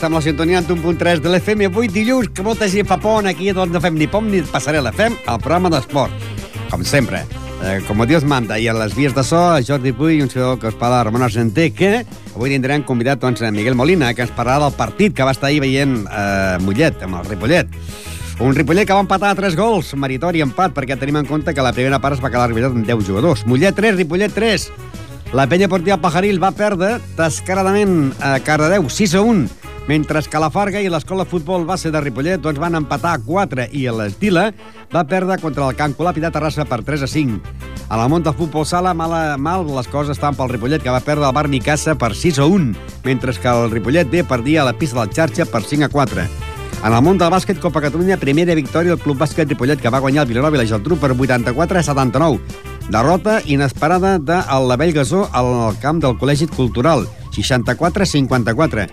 [0.00, 1.66] Estem a la sintonia en 1.3 de l'FM.
[1.66, 4.92] Avui dilluns, que molta gent fa pont aquí, doncs no fem ni pom ni passarel·la.
[4.92, 6.12] Fem el programa d'esport,
[6.70, 7.24] com sempre.
[7.62, 10.58] Eh, com Dios manda, i a les vies de so, Jordi Puy i un ciutadà
[10.58, 14.32] que us parla, Ramon Argenter, que avui tindrem convidat doncs, a Miguel Molina, que ens
[14.32, 17.68] parlarà del partit que va estar ahir veient eh, Mollet, amb el Ripollet.
[18.40, 21.60] Un Ripollet que va empatar a 3 gols, meritori empat, perquè tenim en compte que
[21.60, 23.44] la primera part es va quedar Ripollet amb 10 jugadors.
[23.44, 24.70] Mollet 3, Ripollet 3.
[25.36, 30.50] La penya portiva Pajaril va perdre descaradament a Cardedeu 6 a 1, mentre que la
[30.50, 34.50] Farga i l'escola futbol base de Ripollet doncs, van empatar a 4 i l'Estila
[34.92, 37.40] va perdre contra el Can Colap i de Terrassa per 3 a 5.
[37.90, 41.26] A la Monta Futbol Sala, mala, mal les coses estan pel Ripollet, que va perdre
[41.26, 42.74] el Barni Casa per 6 a 1,
[43.04, 46.28] mentre que el Ripollet B perdia a la pista del xarxa per 5 a 4.
[46.80, 50.00] En el món del bàsquet, Copa Catalunya, primera victòria del Club Bàsquet Ripollet, que va
[50.00, 52.40] guanyar el Vilanova i la Geltrú per 84 a 79.
[52.90, 57.04] Derrota inesperada de l'Avell Gasó al camp del Col·legi Cultural,
[57.36, 58.88] 64-54.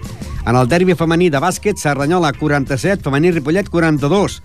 [0.48, 4.38] En el derbi femení de bàsquet, Cerdanyola 47, femení Ripollet 42.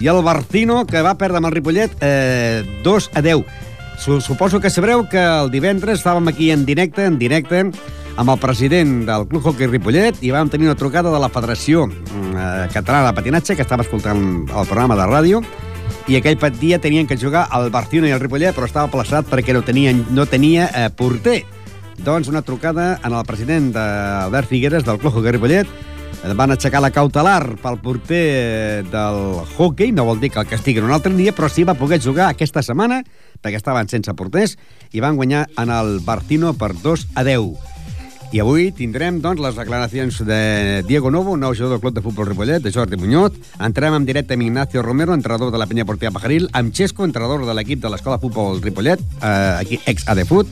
[0.00, 3.44] I el Barcino, que va perdre amb el Ripollet eh, 2 a 10.
[4.24, 7.66] Suposo que sabreu que el divendres estàvem aquí en directe, en directe,
[8.16, 11.84] amb el president del Club Hockey Ripollet i vam tenir una trucada de la Federació
[11.86, 15.42] eh, Catalana de Patinatge, que estava escoltant el programa de ràdio,
[16.08, 19.52] i aquell dia tenien que jugar el Barcino i el Ripollet, però estava plaçat perquè
[19.52, 21.42] no, tenien, no tenia eh, porter.
[22.00, 25.68] Doncs una trucada en el president d'Albert Figueres del Club Hockey Ripollet,
[26.38, 29.18] van aixecar la cautelar pel porter del
[29.56, 32.30] hockey, no vol dir que el castiguen un altre dia, però sí va poder jugar
[32.30, 33.02] aquesta setmana,
[33.42, 34.56] perquè estaven sense porters,
[34.92, 37.72] i van guanyar en el Bartino per 2 a 10.
[38.32, 42.30] I avui tindrem doncs, les declaracions de Diego Novo, nou jugador del Club de Futbol
[42.30, 43.34] Ripollet, de Jordi Muñoz.
[43.60, 47.44] Entrem en directe amb Ignacio Romero, entrenador de la penya portilla Pajaril, amb Xesco, entrenador
[47.44, 50.48] de l'equip de l'Escola de Futbol Ripollet, eh, aquí ex ADFUT,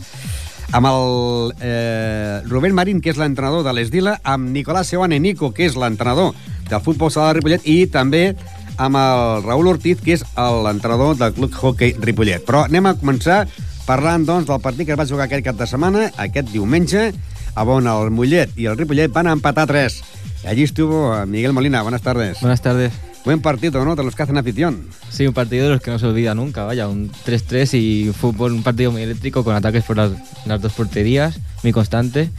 [0.72, 5.66] amb el eh, Rubén Marín, que és l'entrenador de l'Esdila, amb Nicolás Seoane Nico, que
[5.66, 6.34] és l'entrenador
[6.70, 8.36] del Futbol Sala de Ripollet, i també
[8.80, 12.46] amb el Raúl Ortiz, que és l'entrenador del Club Hockey Ripollet.
[12.46, 13.42] Però anem a començar
[13.88, 17.10] parlant doncs, del partit que es va jugar aquest cap de setmana, aquest diumenge,
[17.54, 20.02] a on el Mollet y el Ripollet van empatar tres.
[20.46, 21.82] Allí estuvo eh, Miguel Molina.
[21.82, 22.40] Buenas tardes.
[22.40, 22.92] Buenas tardes.
[23.24, 23.96] Buen partido, ¿no?
[23.96, 24.86] De los que hacen afición.
[25.10, 28.52] Sí, un partido de los que no se olvida nunca, vaya, un 3-3 y fútbol,
[28.52, 30.12] un partido muy eléctrico con ataques por las,
[30.46, 32.30] las, dos porterías, muy constante.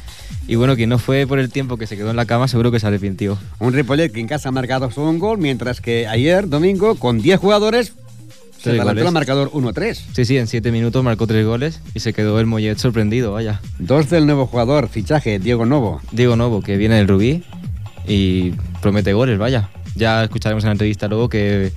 [0.47, 2.71] Y bueno, quien no fue por el tiempo que se quedó en la cama, seguro
[2.71, 3.37] que se arrepintió.
[3.59, 7.21] Un Ripollet que en casa ha marcado solo un gol, mientras que ayer, domingo, con
[7.21, 7.93] 10 jugadores,
[8.61, 9.99] se adelantó el marcador 1-3.
[10.13, 13.59] Sí, sí, en 7 minutos marcó 3 goles y se quedó el Mollet sorprendido, vaya.
[13.79, 16.01] Dos del nuevo jugador, fichaje, Diego Novo.
[16.11, 17.43] Diego Novo, que viene del Rubí
[18.07, 19.69] y promete goles, vaya.
[19.95, 21.71] Ya escucharemos en la entrevista luego que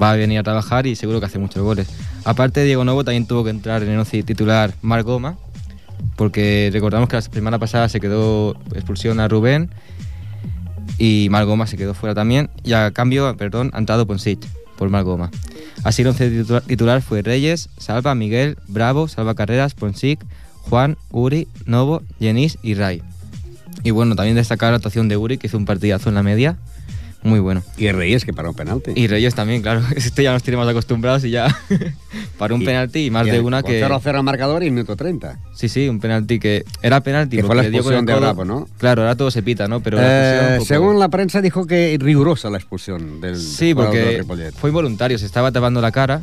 [0.00, 1.88] va a venir a trabajar y seguro que hace muchos goles.
[2.24, 5.36] Aparte, Diego Novo también tuvo que entrar en el once titular Marc Goma,
[6.16, 9.70] porque recordamos que la semana pasada se quedó expulsión a Rubén
[10.98, 12.50] y Marc Goma se quedó fuera también.
[12.64, 14.38] Y a cambio, perdón, ha entrado Ponsic
[14.76, 15.30] por Marc Goma.
[15.82, 20.24] Así el once titular fue Reyes, Salva, Miguel, Bravo, Salva Carreras, Ponsic,
[20.62, 23.02] Juan, Uri, Novo, Yenis y Ray.
[23.82, 26.58] Y bueno, también destacar la actuación de Uri, que hizo un partidazo en la media.
[27.22, 27.62] Muy bueno.
[27.76, 28.92] Y Reyes, que paró un penalti.
[28.94, 29.82] Y Reyes también, claro.
[29.96, 31.54] Este ya nos tenemos acostumbrados y ya
[32.38, 33.84] paró un penalti y más de una que...
[33.84, 35.38] 0-0 marcador y minuto 30.
[35.54, 36.64] Sí, sí, un penalti que...
[36.82, 37.36] Era penalti.
[37.36, 38.68] Que fue la expulsión de Bravo, ¿no?
[38.78, 39.80] Claro, ahora todo se pita, ¿no?
[39.80, 44.24] Pero eh, según la prensa dijo que rigurosa la expulsión del Sí, porque
[44.56, 45.18] fue involuntario.
[45.18, 46.22] Se estaba tapando la cara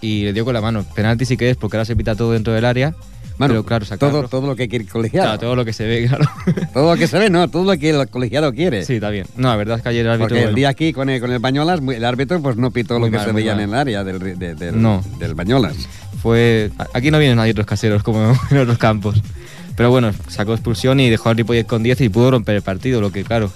[0.00, 0.84] y le dio con la mano.
[0.94, 2.94] Penalti sí que es, porque ahora se pita todo dentro del área.
[3.38, 4.20] Bueno, pero claro, sacarlo.
[4.20, 5.26] todo, todo lo que quiere el colegiado.
[5.26, 6.24] Claro, todo lo que se ve, claro.
[6.72, 8.84] todo lo que se ve, no, todo lo que el colegiado quiere.
[8.84, 9.26] Sí, está bien.
[9.36, 10.28] No, la verdad es que ayer el árbitro...
[10.28, 13.06] Porque el día aquí con el, con el Bañolas, el árbitro pues no pitó lo
[13.06, 13.64] que mal, se veía mal.
[13.64, 15.02] en el área del, de, del, no.
[15.18, 15.74] del Bañolas.
[16.22, 16.70] Fue...
[16.92, 19.20] Aquí no vienen nadie otros caseros como en otros campos.
[19.76, 23.00] Pero bueno, sacó expulsión y dejó al Ripollet con 10 y pudo romper el partido,
[23.00, 23.50] lo que claro...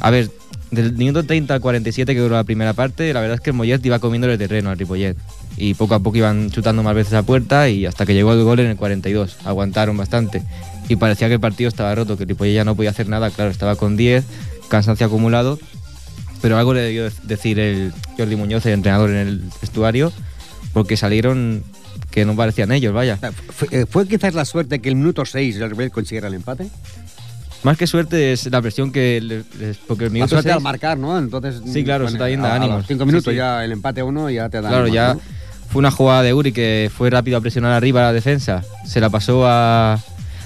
[0.00, 0.30] A ver,
[0.70, 3.56] del minuto 30 al 47 que duró la primera parte, la verdad es que el
[3.56, 5.16] Mollet iba comiendo el terreno al Ripollet.
[5.56, 8.42] Y poco a poco iban chutando más veces a puerta y hasta que llegó el
[8.42, 9.36] gol en el 42.
[9.44, 10.42] Aguantaron bastante.
[10.88, 13.30] Y parecía que el partido estaba roto, que el Ripollet ya no podía hacer nada.
[13.30, 14.24] Claro, estaba con 10,
[14.68, 15.58] cansancio acumulado.
[16.42, 20.12] Pero algo le debió decir el Jordi Muñoz, el entrenador en el vestuario,
[20.74, 21.62] porque salieron
[22.10, 23.18] que no parecían ellos, vaya.
[23.48, 26.68] ¿Fue, ¿Fue, quizás la suerte que el minuto 6 el Ripollet consiguiera el empate?
[27.64, 30.62] Más que suerte es la presión que les, porque el minuto la suerte seis, al
[30.62, 31.18] marcar, ¿no?
[31.18, 32.84] Entonces sí, claro, se está yendo a, ánimos.
[32.86, 33.36] Cinco minutos sí, sí.
[33.36, 34.68] ya el empate a uno ya te da.
[34.68, 35.20] Claro, ánimos, ya ¿no?
[35.74, 39.00] Fue una jugada de Uri que fue rápido a presionar arriba a la defensa, se
[39.00, 39.98] la pasó a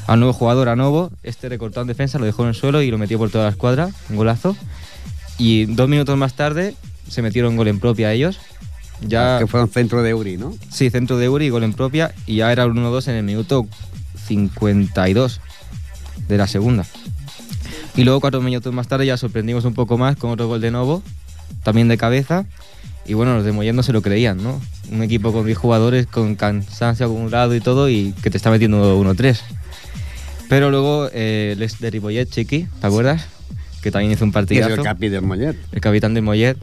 [0.06, 2.90] al nuevo jugador a Novo, este recortó en defensa, lo dejó en el suelo y
[2.90, 4.56] lo metió por toda la escuadra, un golazo.
[5.36, 6.74] Y dos minutos más tarde
[7.10, 8.40] se metieron gol en propia ellos.
[9.02, 10.54] Ya, que fue un centro de Uri, ¿no?
[10.70, 13.66] Sí, centro de Uri, gol en propia, y ya era el 1-2 en el minuto
[14.26, 15.42] 52
[16.26, 16.86] de la segunda.
[17.96, 20.70] Y luego cuatro minutos más tarde ya sorprendimos un poco más con otro gol de
[20.70, 21.02] Novo,
[21.62, 22.46] también de cabeza.
[23.08, 24.60] Y bueno, los de Mollet no se lo creían, ¿no?
[24.92, 29.00] Un equipo con 10 jugadores, con cansancio acumulado y todo, y que te está metiendo
[29.00, 29.40] 1-3.
[30.48, 33.26] Pero luego eh, les de Ripollet, Chiqui, ¿te acuerdas?
[33.82, 34.72] Que también hizo un partidazo.
[34.72, 35.56] és el capi Mollet.
[35.72, 36.58] el capitán de Mollet,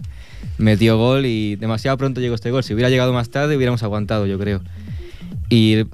[0.57, 2.63] metió gol y demasiado pronto llegó este gol.
[2.63, 4.61] Si hubiera llegado más tarde hubiéramos aguantado, yo creo.
[5.49, 5.85] Y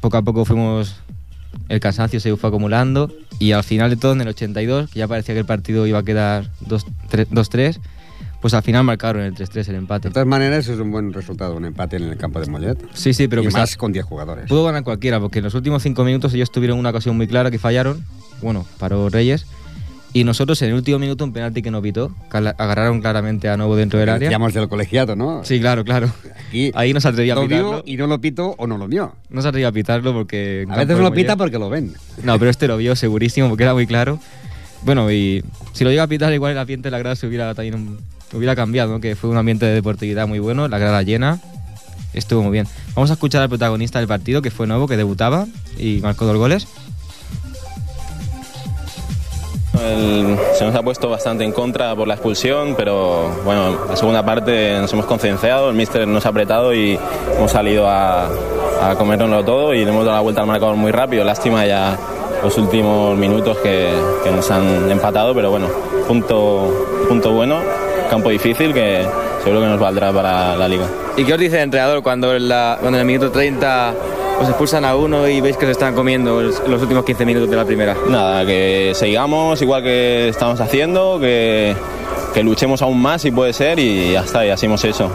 [0.00, 0.96] poco a poco fuimos,
[1.68, 5.08] el cansancio se fue acumulando y al final de todo, en el 82, que ya
[5.08, 7.80] parecía que el partido iba a quedar 2-3, 2-3,
[8.40, 10.08] pues al final marcaron el 3-3 el empate.
[10.08, 12.78] De todas maneras, es un buen resultado, un empate en el campo de Mollet.
[12.94, 14.46] Sí, sí, pero y que más está- con 10 jugadores.
[14.48, 17.50] pudo ganar cualquiera, porque en los últimos cinco minutos ellos tuvieron una ocasión muy clara
[17.50, 18.04] que fallaron,
[18.42, 19.46] bueno, paró Reyes,
[20.12, 23.56] y nosotros en el último minuto un penalti que no pitó, que agarraron claramente a
[23.56, 24.28] Novo dentro del área.
[24.28, 25.44] Decíamos del colegiado, ¿no?
[25.44, 26.10] Sí, claro, claro.
[26.52, 27.70] Y Ahí no se atrevía a lo pitarlo.
[27.70, 29.14] vio y no lo pito o no lo vio.
[29.28, 30.66] No se atrevía a pitarlo porque...
[30.68, 31.94] A veces lo pita porque lo ven.
[32.24, 34.18] No, pero este lo vio segurísimo porque era muy claro.
[34.82, 35.44] Bueno, y
[35.74, 37.98] si lo llega a pitar, igual el ambiente de la grada se hubiera también
[38.32, 39.00] hubiera cambiado, ¿no?
[39.00, 41.38] Que fue un ambiente de deportividad muy bueno, la grada llena.
[42.12, 42.66] Estuvo muy bien.
[42.94, 45.46] Vamos a escuchar al protagonista del partido, que fue nuevo, que debutaba
[45.78, 46.66] y marcó dos goles.
[49.80, 54.24] El- se nos ha puesto bastante en contra por la expulsión, pero bueno, la segunda
[54.24, 56.98] parte nos hemos concienciado, el míster nos ha apretado y
[57.36, 58.26] hemos salido a,
[58.82, 61.24] a comérnoslo todo y le hemos dado la vuelta al marcador muy rápido.
[61.24, 61.96] Lástima ya
[62.42, 63.90] los últimos minutos que,
[64.24, 65.68] que nos han empatado, pero bueno,
[66.08, 67.60] punto, punto bueno,
[68.10, 69.06] campo difícil que
[69.42, 70.84] seguro que nos valdrá para la liga.
[71.16, 73.94] ¿Y qué os dice el entrenador cuando en, la- cuando en el minuto 30
[74.40, 77.48] os expulsan a uno y veis que se están comiendo los, los últimos 15 minutos
[77.50, 77.94] de la primera?
[78.08, 81.74] Nada, que sigamos igual que estamos haciendo, que,
[82.34, 85.10] que luchemos aún más si puede ser y ya está, y así hemos hecho.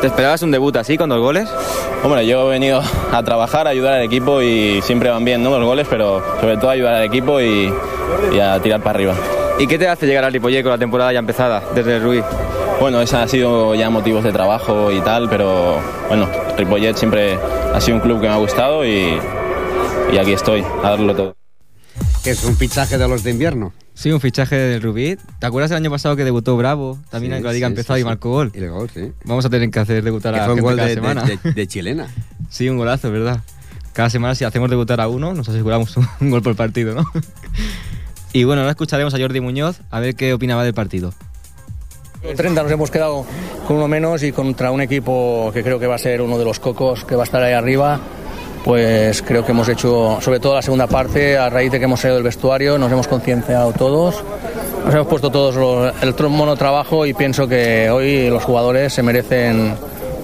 [0.00, 1.48] ¿Te esperabas un debut así con dos goles?
[2.04, 2.80] Hombre, yo he venido
[3.12, 5.50] a trabajar, a ayudar al equipo y siempre van bien ¿no?
[5.58, 7.72] los goles, pero sobre todo ayudar al equipo y,
[8.32, 9.14] y a tirar para arriba.
[9.58, 12.24] ¿Y qué te hace llegar al Ripollet con la temporada ya empezada desde el Ruiz?
[12.80, 17.34] Bueno, esos han sido ya motivos de trabajo y tal, pero bueno, Ripollet siempre
[17.74, 19.18] ha sido un club que me ha gustado y,
[20.12, 21.36] y aquí estoy, a darlo todo.
[22.22, 23.72] Que es un fichaje de los de invierno.
[23.94, 25.16] Sí, un fichaje del Rubí.
[25.40, 26.96] ¿Te acuerdas el año pasado que debutó Bravo?
[27.10, 28.52] También Sí, en la liga sí, empezó sí, y marcó gol.
[28.54, 29.12] Y el gol, sí.
[29.24, 31.22] Vamos a tener que hacer debutar Que a fue un gente gol cada de, semana.
[31.24, 32.06] de- de- de chilena.
[32.48, 33.40] sí, un golazo, ¿verdad?
[33.92, 37.04] Cada semana si hacemos debutar a uno, nos aseguramos un, un gol por partido, ¿no?
[38.32, 41.12] y bueno, ahora escucharemos a Jordi Muñoz a ver qué opinaba del partido.
[42.36, 43.24] 30 nos hemos quedado
[43.66, 46.44] con uno menos y contra un equipo que creo que va a ser uno de
[46.44, 48.00] los cocos que va a estar ahí arriba.
[48.64, 52.00] Pues creo que hemos hecho, sobre todo la segunda parte, a raíz de que hemos
[52.00, 54.22] salido del vestuario, nos hemos concienciado todos,
[54.84, 59.74] nos hemos puesto todos lo- el monotrabajo y pienso que hoy los jugadores se merecen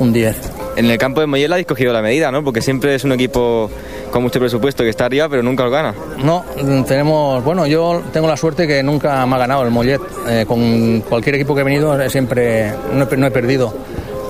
[0.00, 0.36] un 10.
[0.76, 2.42] En el campo de Moyel habéis cogido la medida, ¿no?
[2.42, 3.70] Porque siempre es un equipo
[4.14, 5.93] con mucho presupuesto que está arriba, pero nunca os gana.
[6.22, 6.44] No,
[6.87, 10.00] tenemos, bueno, yo tengo la suerte que nunca me ha ganado el Mollet.
[10.28, 13.75] Eh, con cualquier equipo que he venido eh, siempre no he, no he perdido.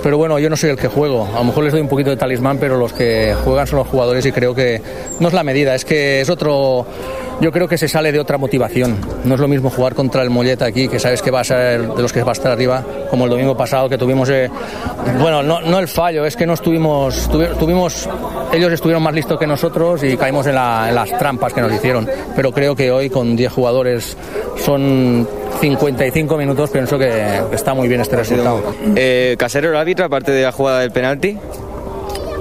[0.03, 1.29] Pero bueno, yo no soy el que juego.
[1.35, 3.89] A lo mejor les doy un poquito de talismán, pero los que juegan son los
[3.89, 4.81] jugadores y creo que
[5.21, 6.87] no es la medida, es que es otro.
[7.41, 8.97] Yo creo que se sale de otra motivación.
[9.25, 11.83] No es lo mismo jugar contra el Mollet aquí, que sabes que va a ser
[11.89, 14.29] de los que va a estar arriba, como el domingo pasado que tuvimos.
[14.31, 14.49] eh,
[15.21, 17.29] bueno, no, no el fallo, es que no estuvimos.
[17.31, 18.09] tuvi- tuvimos
[18.53, 21.73] ellos estuvieron más listos que nosotros y caímos en, la- en las trampas que nos
[21.73, 22.09] hicieron.
[22.37, 24.17] Pero creo que hoy con 10 jugadores
[24.65, 25.27] son
[25.61, 27.11] 55 minutos, pienso que,
[27.51, 28.63] que está muy bien este resultado.
[28.97, 31.37] Eh, Casero, el árbitro, aparte de la jugada del penalti.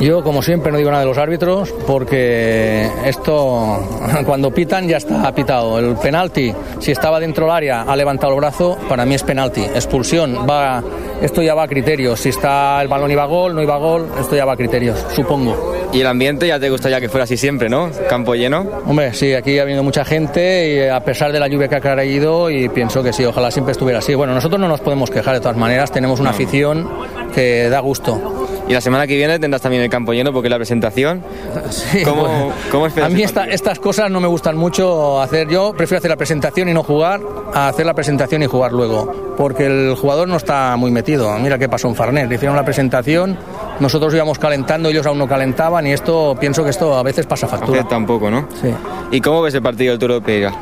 [0.04, 3.80] Yo, como siempre, no digo nada de los árbitros porque esto,
[4.26, 5.80] cuando pitan, ya está pitado.
[5.80, 9.62] El penalti, si estaba dentro del área, ha levantado el brazo, para mí es penalti.
[9.62, 10.84] Expulsión, va,
[11.22, 12.20] esto ya va a criterios.
[12.20, 14.58] Si está el balón iba a gol, no iba a gol, esto ya va a
[14.58, 15.74] criterios, supongo.
[15.94, 17.90] Y el ambiente ya te gustaría que fuera así siempre, ¿no?
[18.10, 18.68] Campo lleno.
[18.86, 21.82] Hombre, sí, aquí ha venido mucha gente y a pesar de la lluvia que ha
[21.82, 24.16] caído y pienso que sí, ojalá siempre estuviera así.
[24.16, 26.90] Bueno, nosotros no nos podemos quejar de todas maneras, tenemos una afición
[27.34, 28.43] que da gusto.
[28.68, 31.22] Y la semana que viene tendrás también el campo lleno porque la presentación.
[31.70, 35.48] Sí, ¿Cómo- bueno, cómo a mí esta- estas cosas no me gustan mucho hacer.
[35.50, 37.20] Yo prefiero hacer la presentación y no jugar
[37.54, 39.34] a hacer la presentación y jugar luego.
[39.38, 41.32] Porque el jugador no está muy metido.
[41.40, 42.32] Mira qué pasó en Farnet.
[42.32, 43.38] Hicieron la presentación,
[43.80, 47.48] nosotros íbamos calentando, ellos aún no calentaban y esto, pienso que esto a veces pasa
[47.48, 47.80] factura.
[47.80, 48.48] Afecta un poco, ¿no?
[48.62, 48.70] Sí.
[49.12, 50.54] ¿Y cómo ves el partido del Turo de Pereira?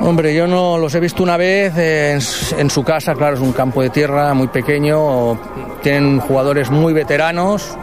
[0.00, 3.82] Hombre, yo no los he visto una vez en su casa, claro, es un campo
[3.82, 5.38] de tierra muy pequeño,
[5.82, 7.76] tienen jugadores muy veteranos.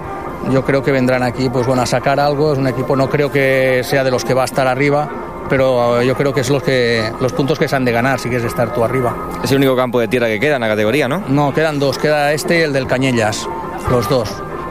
[0.52, 3.32] Yo creo que vendrán aquí pues bueno a sacar algo, es un equipo no creo
[3.32, 5.10] que sea de los que va a estar arriba,
[5.50, 8.20] pero eh, yo creo que es los que los puntos que se han de ganar
[8.20, 9.16] si quieres estar tú arriba.
[9.44, 11.24] Es el único campo de tierra que queda en la categoría, ¿no?
[11.28, 13.48] No, quedan dos, queda este y el del Cañellas,
[13.92, 14.30] los dos.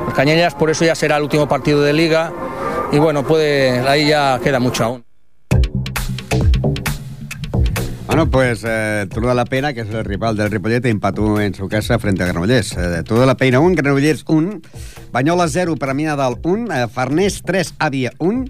[0.09, 2.33] El Cañellas por eso ya será el último partido de liga
[2.91, 5.06] y bueno, puede ahí ya queda mucho aún.
[8.17, 11.53] Bueno, pues eh, Turó de la Pena, que es el rival del Ripollet, empató en
[11.53, 12.73] su casa frente a Granollers.
[12.73, 14.63] Eh, Turó de la Pena 1, Granollers 1,
[15.13, 18.47] Banyola 0, Premià de Dalt 1, eh, Farners 3, Àvia 1,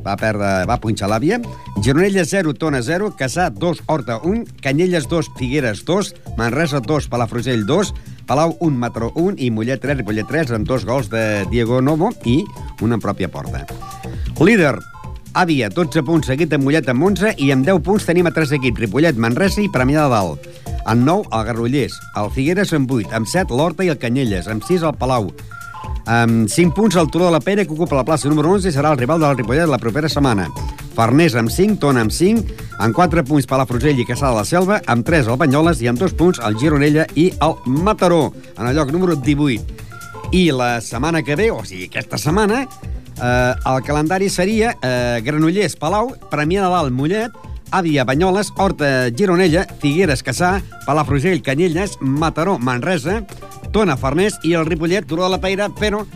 [0.00, 1.36] va perdre, va punxar l'àvia.
[1.84, 7.66] Gironella 0, Tona 0, Caçà 2, Horta 1, Canyelles 2, Figueres 2, Manresa 2, Palafrugell
[7.68, 7.92] 2,
[8.24, 12.14] Palau 1, Matró 1 i Mollet 3, Ripollet 3, amb dos gols de Diego Novo
[12.24, 12.40] i
[12.80, 13.66] una pròpia porta.
[14.40, 14.78] Líder,
[15.36, 18.52] Àvia, 12 punts, seguit amb Mollet amb 11, i amb 10 punts tenim a tres
[18.56, 20.48] equips, Ripollet, Manresa i Premià de Dalt.
[20.88, 24.64] Amb 9, el Garrollers, el Figueres amb 8, amb 7, l'Horta i el Canyelles, amb
[24.64, 25.28] 6, el Palau,
[26.08, 28.72] amb 5 punts el Turó de la Pera, que ocupa la plaça número 11 i
[28.72, 30.48] serà el rival del Ripollet la propera setmana.
[30.96, 34.80] Farners amb 5, Tona amb 5, amb 4 punts Palafrugell i Caçà de la Selva,
[34.88, 38.74] amb 3 el Banyoles i amb 2 punts el Gironella i el Mataró, en el
[38.74, 39.84] lloc número 18.
[40.32, 42.64] I la setmana que ve, o sigui, aquesta setmana,
[43.22, 47.34] eh, el calendari seria eh, Granollers, Palau, Premià de Dalt, Mollet,
[47.70, 53.26] Àvia, Banyoles, Horta, Gironella, Figueres, Caçà, Palafrugell, Canyelles, Mataró, Manresa,
[53.72, 56.06] Tona, Farners y el Ripollet, Turó de la Peira, pero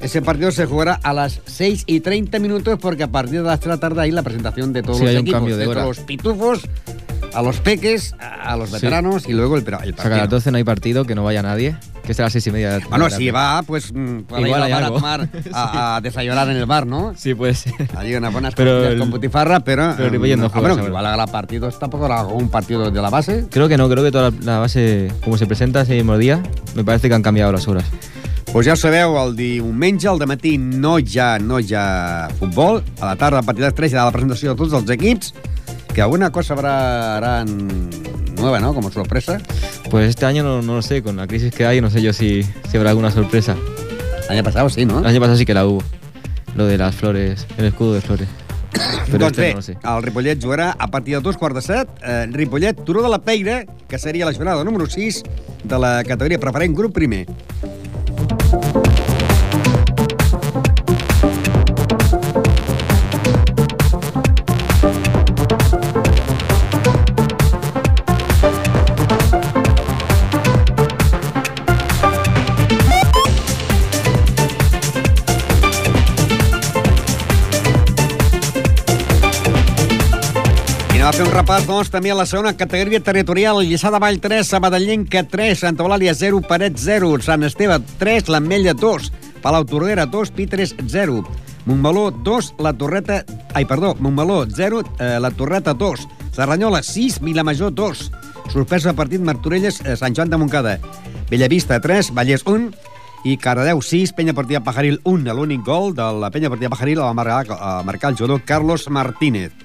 [0.00, 3.60] ese partido se jugará a las 6 y 30 minutos porque a partir de las
[3.60, 5.84] 3 de la tarde hay la presentación de todos Sí, los equipos, de hora.
[5.84, 6.60] los pitufos,
[7.34, 10.16] a los peques, a los veteranos y luego el, el O sea, que a partido.
[10.18, 12.50] las 12 no hay partido, que no vaya nadie, que es a las 6 y
[12.52, 12.72] media.
[12.74, 14.94] de la Bueno, si va, pues mm, para Igual hay a algo.
[14.96, 17.12] tomar, a, a desayunar en el bar, ¿no?
[17.16, 17.74] Sí, puede ser.
[17.96, 19.94] Hay unas buenas Pero el- con Butifarra, pero...
[19.96, 20.88] pero Ripollet no ah, juega bueno, que hora.
[20.90, 23.46] igual haga partidos, tampoco haga un partido de la base.
[23.50, 26.42] Creo que no, creo que toda la, la base, como se presenta ese mismo día,
[26.74, 27.84] me parece que han cambiado las horas.
[28.52, 32.82] Pues ja ho sabeu, el diumenge, al matí no hi ha, no hi ha futbol.
[32.98, 34.88] A la tarda, a partir de les 3, hi ha la presentació de tots els
[34.90, 35.34] equips,
[35.92, 37.90] que alguna cosa habrá, harán
[38.38, 38.72] nueva, ¿no?
[38.72, 39.38] Como sorpresa.
[39.90, 42.14] Pues este año no, no lo sé, con la crisis que hay, no sé yo
[42.14, 43.54] si, si habrá alguna sorpresa.
[44.24, 45.00] El año pasado sí, no?
[45.00, 45.82] El año pasado sí que la hubo,
[46.56, 48.28] lo de las flores, el escudo de flores.
[49.06, 49.76] Pero doncs este bé, no sé.
[49.82, 51.88] el Ripollet jugarà a partir de dos quarts de set.
[52.02, 55.22] Eh, Ripollet, Turó de la Peira, que seria la jornada número 6
[55.64, 57.26] de la categoria preferent grup primer.
[58.50, 58.87] I anem
[81.08, 83.62] a fer un repàs, doncs, també a la segona categoria territorial.
[83.64, 88.74] Lliçà de Vall 3, Sabadellenca 3, Santa Eulàlia 0, Paret 0, Sant Esteve 3, l'Ametlla
[88.76, 89.06] 2,
[89.40, 91.22] Palau Tordera 2, Pitres 0,
[91.64, 93.22] Montmeló 2, La Torreta...
[93.54, 96.04] Ai, perdó, Montmeló 0, eh, La Torreta 2,
[96.36, 98.10] Serranyola 6, Vilamajor 2,
[98.52, 100.78] Sorpresa partit Martorelles, eh, Sant Joan de Montcada,
[101.30, 102.68] Bellavista 3, Vallès 1,
[103.24, 105.32] i Cardedeu 6, Penya Partida Pajaril 1.
[105.32, 108.90] L'únic gol de la Penya Partida Pajaril el va marcar, a marcar el jugador Carlos
[108.90, 109.56] Martínez.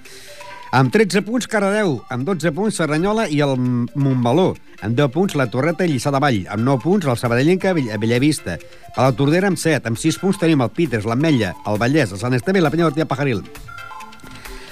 [0.74, 2.00] Amb 13 punts, Cardedeu.
[2.10, 4.56] Amb 12 punts, Serranyola i el Montmeló.
[4.82, 6.40] Amb 10 punts, la Torreta i Lliçà de Vall.
[6.50, 8.58] Amb 9 punts, el Sabadellenca, Bell- Bellavista.
[8.96, 9.86] A la Tordera, amb 7.
[9.92, 12.88] Amb 6 punts tenim el Peters, l'Ametlla, el Vallès, el Sant Esteve i la Penya
[12.90, 13.44] Martí Pajaril.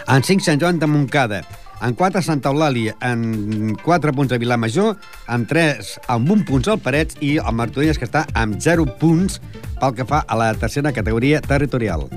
[0.08, 1.44] En 5, Sant Joan de Montcada.
[1.86, 2.96] En 4, Santa Eulàlia.
[3.02, 4.98] En 4 punts a Vilamajor.
[5.30, 7.16] En 3, amb 1 punts al Parets.
[7.22, 9.38] I el Martorelles, que està amb 0 punts
[9.80, 12.10] pel que fa a la tercera categoria territorial.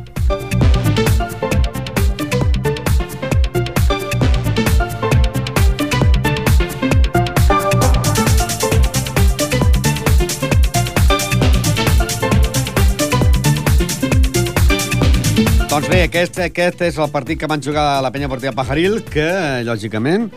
[15.74, 19.24] Doncs bé, aquest, aquest és el partit que van jugar la penya Portilla Pajaril, que,
[19.66, 20.28] lògicament,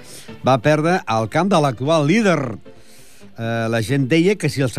[0.41, 2.39] va perdre al camp de l'actual líder.
[3.37, 4.71] Eh, la gent deia que si el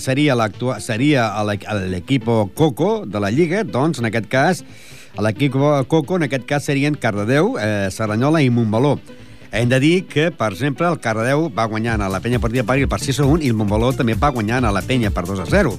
[0.00, 2.24] seria l'actua- seria l'equ- l'equip
[2.56, 4.64] Coco de la Lliga, doncs, en aquest cas,
[5.16, 5.52] l'equip
[5.86, 8.98] Coco, en aquest cas, serien Cardedeu, eh, Serranyola i Montmeló.
[9.52, 12.88] Hem de dir que, per exemple, el Cardedeu va guanyant a la penya Portilla Pajaril
[12.88, 15.38] per 6 a 1 i el Montmeló també va guanyant a la penya per 2
[15.38, 15.78] a 0.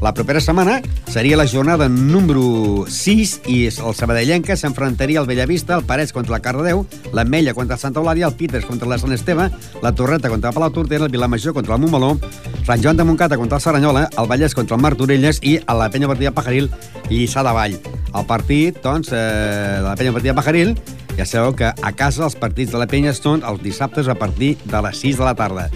[0.00, 5.86] La propera setmana seria la jornada número 6 i el Sabadellenca s'enfrontaria al Bellavista, el
[5.88, 6.84] Parets contra el Cardedeu,
[7.16, 9.48] l'Ametlla contra Santa Eulàlia, el Peters contra la Sant Esteve,
[9.82, 12.18] la Torreta contra Palau Tortera, el Vilamajor contra el Montmeló,
[12.66, 15.88] Sant Joan de Montcata contra el Serranyola, el Vallès contra el Martorelles i a la
[15.90, 16.68] Penya Partida Pajaril,
[17.08, 17.80] Lliçà de Vall.
[18.12, 20.76] El partit, doncs, eh, de la Penya Partida Pajaril,
[21.16, 24.58] ja sabeu que a casa els partits de la Penya són els dissabtes a partir
[24.64, 25.70] de les 6 de la tarda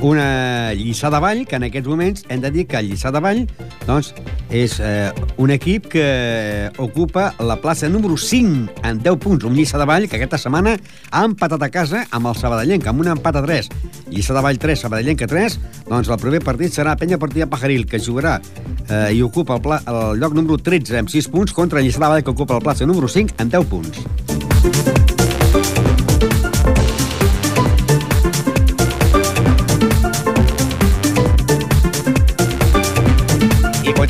[0.00, 3.44] una Lliçà de Vall, que en aquests moments hem de dir que Lliçà de Vall
[3.86, 4.12] doncs,
[4.54, 5.10] és eh,
[5.42, 9.44] un equip que ocupa la plaça número 5 en 10 punts.
[9.48, 10.76] Un Lliçà de Vall que aquesta setmana
[11.10, 13.70] ha empatat a casa amb el Sabadellenc, amb un empat a 3.
[14.14, 15.58] Lliçà de Vall 3, Sabadellenc 3.
[15.88, 19.82] Doncs el primer partit serà Penya Partida Pajaril, que jugarà eh, i ocupa el, pla,
[19.86, 22.86] el lloc número 13 amb 6 punts contra Lliçà de Vall, que ocupa la plaça
[22.86, 24.37] número 5 en 10 punts.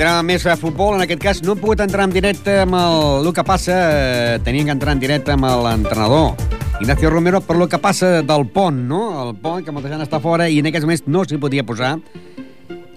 [0.09, 3.27] Entrarem més a futbol, en aquest cas no hem pogut entrar en directe amb el,
[3.29, 6.31] el que passa, eh, teníem que entrar en directe amb l'entrenador
[6.81, 9.03] Ignacio Romero per lo que passa del pont, no?
[9.21, 11.99] El pont, que gent està fora i en aquests moments no s'hi podia posar.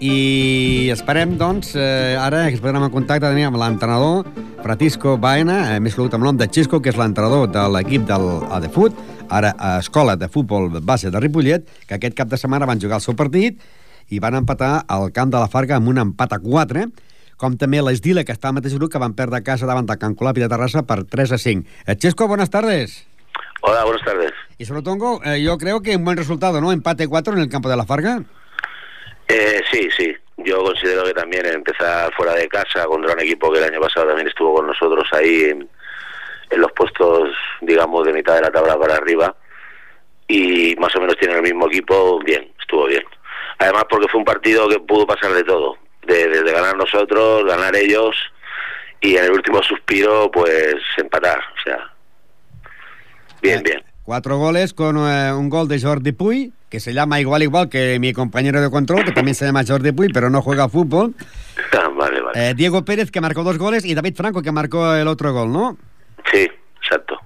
[0.00, 4.24] I esperem, doncs, eh, ara que es posarem en contacte també amb l'entrenador
[4.64, 8.26] Francisco Baena, eh, més conegut amb nom de Xisco, que és l'entrenador de l'equip del
[8.48, 8.96] ADFUT,
[9.28, 13.02] ara a Escola de Futbol Base de Ripollet, que aquest cap de setmana van jugar
[13.02, 13.60] el seu partit
[14.12, 16.84] i van empatar al camp de la Farga amb un empat a 4,
[17.40, 19.98] com també l'Esdila, que està al mateix grup, que van perdre a casa davant del
[19.98, 21.64] Can Colapi de Terrassa per 3 a 5.
[21.86, 23.06] Eh, Xesco, buenas tardes.
[23.62, 24.32] Hola, buenas tardes.
[24.58, 26.72] Y sobre todo, eh, yo creo que un buen resultado, ¿no?
[26.72, 28.22] Empate 4 en el campo de la Farga.
[29.28, 30.14] Eh, sí, sí.
[30.36, 34.08] Yo considero que también empezar fuera de casa contra un equipo que el año pasado
[34.08, 35.68] también estuvo con nosotros ahí en,
[36.50, 37.30] en los puestos,
[37.62, 39.34] digamos, de mitad de la tabla para arriba
[40.28, 43.04] y más o menos tienen el mismo equipo, bien, estuvo bien.
[43.62, 45.76] Además porque fue un partido que pudo pasar de todo,
[46.06, 48.16] de, de, de ganar nosotros, ganar ellos
[49.00, 51.78] y en el último suspiro pues empatar, o sea,
[53.40, 53.82] bien, Eh, bien.
[54.04, 57.98] Cuatro goles con eh, un gol de Jordi Puy, que se llama igual igual que
[58.00, 61.14] mi compañero de control, que también se llama Jordi Puy, pero no juega fútbol.
[61.74, 62.50] Ah, vale, vale.
[62.50, 65.50] Eh, Diego Pérez, que marcó dos goles, y David Franco, que marcó el otro gol,
[65.52, 65.78] ¿no?
[66.30, 66.46] Sí,
[66.82, 67.18] exacto.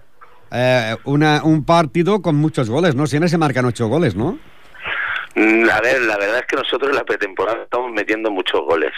[0.53, 3.07] Eh, una, un partido con muchos goles, ¿no?
[3.09, 4.39] Siempre se marcan ocho goles, ¿no?
[5.37, 8.93] Mm, A ver, la verdad es que nosotros en la pretemporada estamos metiendo muchos goles.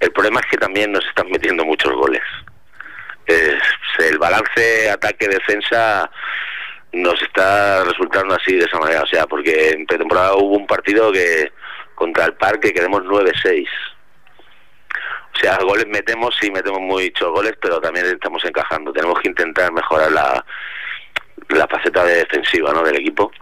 [0.00, 2.22] El problema es que también nos están metiendo muchos goles.
[3.26, 3.62] Es-
[3.98, 6.10] el balance ataque-defensa
[6.92, 9.02] nos está resultando así de esa manera.
[9.02, 11.50] O sea, porque en pretemporada hubo un partido que
[11.94, 13.68] contra el Parque quedamos 9-6.
[15.34, 18.92] O sea, goles metemos, sí, metemos muchos goles, pero también estamos encajando.
[18.92, 20.44] Tenemos que intentar mejorar la,
[21.48, 22.82] la faceta de defensiva ¿no?
[22.82, 23.32] del equipo.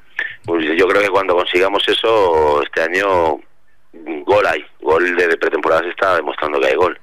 [0.44, 3.38] Pues yo creo que cuando consigamos eso, este año
[4.24, 4.64] gol hay.
[4.80, 6.98] Gol de, pretemporada se está demostrando que hay gol.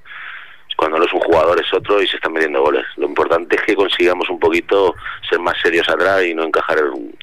[0.76, 2.84] Cuando no es un jugador es otro y se están metiendo goles.
[2.96, 4.94] Lo importante es que consigamos un poquito
[5.28, 7.16] ser más serios atrás y no encajar en-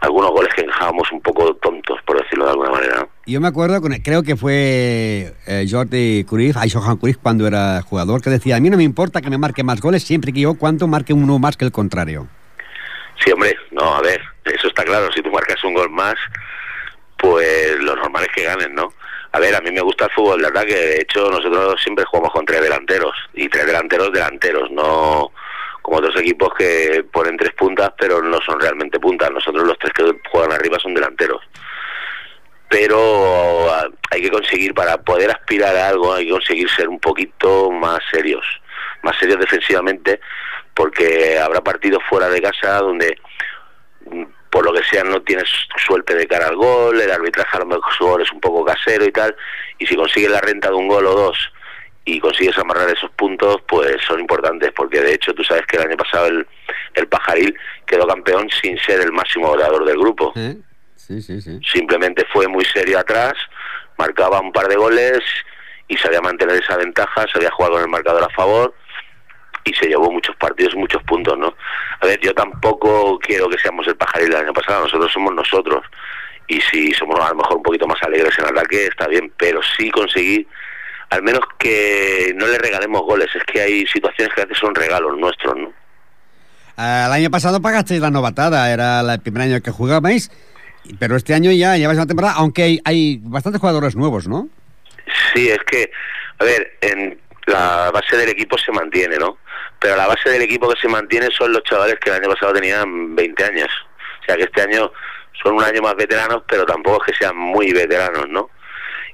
[0.00, 3.08] algunos goles que encajábamos un poco tontos, por decirlo de alguna manera.
[3.26, 7.82] Yo me acuerdo, con, creo que fue eh, Jordi Cruyff, ay, Johan Cruyff, cuando era
[7.82, 10.40] jugador, que decía, a mí no me importa que me marque más goles siempre que
[10.40, 12.28] yo cuanto marque uno más que el contrario.
[13.22, 14.20] Sí, hombre, no, a ver,
[14.54, 15.10] eso está claro.
[15.12, 16.16] Si tú marcas un gol más,
[17.16, 18.92] pues lo normal es que ganen, ¿no?
[19.32, 20.74] A ver, a mí me gusta el fútbol de ataque.
[20.74, 23.14] De hecho, nosotros siempre jugamos con tres delanteros.
[23.34, 25.32] Y tres delanteros, delanteros, no
[25.82, 29.30] como otros equipos que ponen tres puntas, pero no son realmente puntas.
[29.30, 31.42] Nosotros los tres que juegan arriba son delanteros.
[32.68, 37.00] Pero ah, hay que conseguir, para poder aspirar a algo, hay que conseguir ser un
[37.00, 38.44] poquito más serios.
[39.02, 40.20] Más serios defensivamente,
[40.74, 43.18] porque habrá partidos fuera de casa donde
[44.10, 45.48] mm, por lo que sea no tienes
[45.86, 49.12] suerte de cara al gol, el arbitraje a lo mejor es un poco casero y
[49.12, 49.34] tal,
[49.78, 51.52] y si consigues la renta de un gol o dos
[52.04, 55.88] y consigues amarrar esos puntos, pues son importantes, porque de hecho tú sabes que el
[55.88, 56.46] año pasado el,
[56.94, 57.54] el Pajaril
[57.86, 60.32] quedó campeón sin ser el máximo goleador del grupo.
[60.34, 60.56] ¿Eh?
[60.96, 61.60] Sí, sí, sí.
[61.70, 63.34] Simplemente fue muy serio atrás,
[63.98, 65.20] marcaba un par de goles
[65.86, 68.74] y sabía mantener esa ventaja, sabía jugar con el marcador a favor
[69.68, 71.54] y se llevó muchos partidos, muchos puntos, ¿no?
[72.00, 75.84] A ver, yo tampoco quiero que seamos el pajaril del año pasado, nosotros somos nosotros.
[76.46, 79.60] Y si somos a lo mejor un poquito más alegres en ataque, está bien, pero
[79.76, 80.46] sí conseguir,
[81.10, 83.28] al menos que no le regalemos goles.
[83.34, 85.72] Es que hay situaciones que a veces son regalos nuestros, ¿no?
[86.78, 90.30] El año pasado pagasteis la novatada, era el primer año que jugabais,
[90.98, 94.48] pero este año ya lleváis una temporada, aunque hay, hay bastantes jugadores nuevos, ¿no?
[95.34, 95.90] Sí, es que,
[96.38, 99.38] a ver, en la base del equipo se mantiene, ¿no?
[99.80, 102.52] Pero la base del equipo que se mantiene son los chavales que el año pasado
[102.54, 103.68] tenían 20 años.
[104.22, 104.90] O sea que este año
[105.42, 108.50] son un año más veteranos, pero tampoco es que sean muy veteranos, ¿no?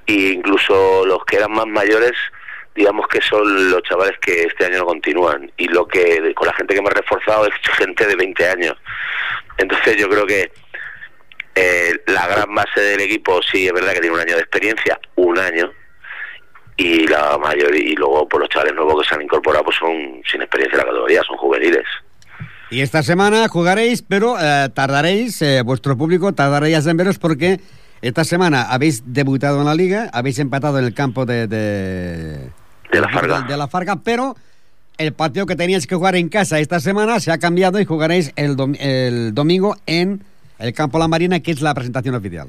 [0.05, 2.13] Y incluso los que eran más mayores,
[2.75, 5.51] digamos que son los chavales que este año no continúan.
[5.57, 8.75] Y lo que con la gente que hemos reforzado es gente de 20 años.
[9.57, 10.51] Entonces yo creo que
[11.55, 14.99] eh, la gran base del equipo sí es verdad que tiene un año de experiencia,
[15.15, 15.71] un año,
[16.77, 19.91] y la mayoría y luego por los chavales nuevos que se han incorporado pues son
[20.29, 21.83] sin experiencia en la categoría, son juveniles.
[22.71, 27.59] Y esta semana jugaréis, pero eh, tardaréis, eh, vuestro público tardaréis en veros porque
[28.01, 31.47] esta semana habéis debutado en la liga, habéis empatado en el campo de...
[31.47, 32.49] De,
[32.91, 33.41] De la Farga.
[33.41, 34.35] De, la Farga, pero
[34.97, 38.33] el partido que teníais que jugar en casa esta semana se ha cambiado y jugaréis
[38.35, 40.23] el, dom- el domingo en
[40.59, 42.47] el campo La Marina, que es la presentación oficial.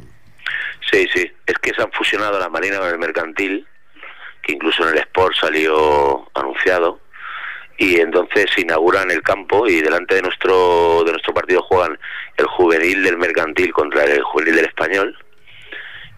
[0.90, 3.66] Sí, sí, es que se han fusionado la Marina con el Mercantil,
[4.46, 7.00] que incluso en el Sport salió anunciado,
[7.78, 11.98] y entonces se inauguran el campo y delante de nuestro de nuestro partido juegan
[12.38, 15.16] el juvenil del Mercantil contra el juvenil del Español,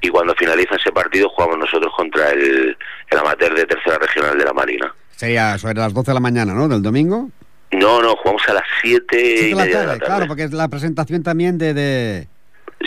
[0.01, 2.77] y cuando finaliza ese partido jugamos nosotros contra el,
[3.11, 4.95] el amateur de tercera regional de la Marina.
[5.11, 6.69] Sería sobre las 12 de la mañana, ¿no?
[6.69, 7.31] Del domingo.
[7.73, 10.07] No, no, jugamos a las 7 y media de la tarde.
[10.07, 11.75] Claro, porque es la presentación también de...
[11.75, 12.29] de...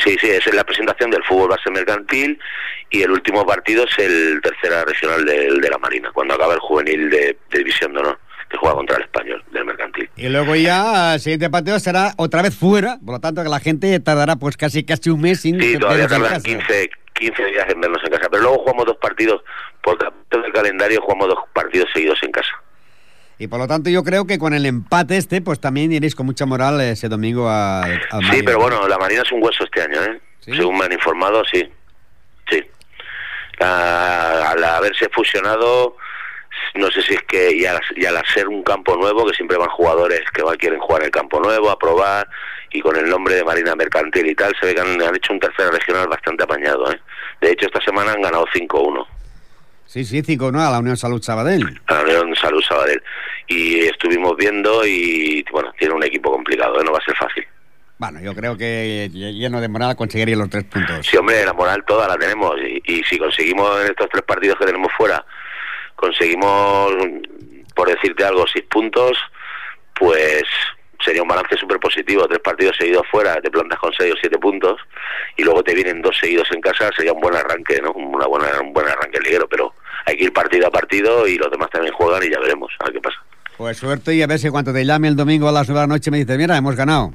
[0.03, 2.39] Sí, sí, es la presentación del fútbol base mercantil
[2.89, 6.59] y el último partido es el tercera regional de, de la Marina, cuando acaba el
[6.59, 10.09] juvenil de, de División de Honor, que juega contra el español del mercantil.
[10.15, 13.59] Y luego ya el siguiente partido será otra vez fuera, por lo tanto que la
[13.59, 15.59] gente tardará pues casi casi un mes sin...
[15.61, 19.43] Sí, todavía tardan 15, 15 días en vernos en casa, pero luego jugamos dos partidos,
[19.81, 19.97] por
[20.31, 22.51] el calendario jugamos dos partidos seguidos en casa.
[23.41, 26.27] Y por lo tanto yo creo que con el empate este, pues también iréis con
[26.27, 27.82] mucha moral ese domingo a,
[28.32, 30.21] Sí, pero bueno, la Marina es un hueso este año, ¿eh?
[30.41, 30.51] ¿Sí?
[30.56, 31.67] Según me han informado, sí.
[32.51, 32.63] Sí.
[33.60, 35.97] A, al haberse fusionado,
[36.75, 39.58] no sé si es que y al, y al ser un campo nuevo, que siempre
[39.58, 42.30] van jugadores que van, quieren jugar el campo nuevo, a probar,
[42.71, 45.34] y con el nombre de Marina Mercantil y tal, se ve que han, han hecho
[45.34, 47.01] un tercer regional bastante apañado, ¿eh?
[47.41, 49.08] De hecho, esta semana han ganado 5-1.
[49.91, 51.82] Sí, sí, 5-1 a la Unión Salud Sabadell.
[51.88, 53.04] A la Unión Salud Sabadell.
[53.47, 56.84] Y estuvimos viendo y, bueno, tiene un equipo complicado, ¿eh?
[56.86, 57.45] no va a ser fácil.
[57.97, 61.06] Bueno, yo creo que lleno de moral conseguiría los tres puntos.
[61.06, 62.56] Sí, hombre, la moral toda la tenemos.
[62.62, 65.25] Y, y si conseguimos en estos tres partidos que tenemos fuera,
[65.97, 66.93] conseguimos,
[67.75, 69.17] por decirte algo, seis puntos,
[69.93, 70.43] pues
[71.03, 72.27] sería un balance súper positivo.
[72.27, 74.79] Tres partidos seguidos fuera, te plantas con seis o siete puntos
[75.37, 77.91] y luego te vienen dos seguidos en casa, sería un buen arranque, ¿no?
[77.91, 79.73] Una buena, un buen arranque liguero, pero
[80.05, 82.85] hay que ir partido a partido y los demás también juegan y ya veremos a
[82.85, 83.17] ver qué pasa.
[83.57, 85.87] Pues suerte y a ver si cuando te llame el domingo a las nueve de
[85.87, 87.13] la noche me dices, mira, hemos ganado.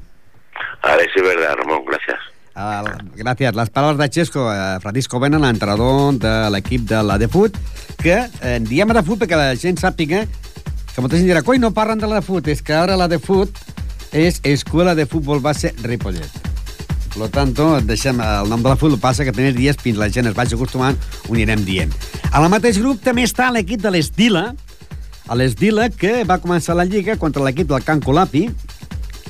[0.81, 2.19] A ver si es verdad, Ramón, gracias.
[2.57, 2.81] Uh,
[3.13, 3.53] gràcies.
[3.53, 7.53] Les paraules de Xesco, uh, Francisco Bena, l'entrenador de l'equip de la de Fut,
[8.01, 11.69] que eh, diem de Fut perquè la gent sàpiga que molta gent dirà, coi, no
[11.69, 13.53] parlen de la de Fut, és que ara la de Fut
[14.17, 16.45] és Escuela de Futbol Base Ripollet.
[17.17, 17.53] Per tant,
[17.87, 20.53] deixem el nom de la Fut, passa que primers dies, fins la gent es vagi
[20.57, 21.93] acostumant, ho anirem dient.
[22.29, 24.51] A la mateix grup també està l'equip de l'Esdila,
[25.27, 28.45] a l'Esdila, que va començar la Lliga contra l'equip del Can Colapi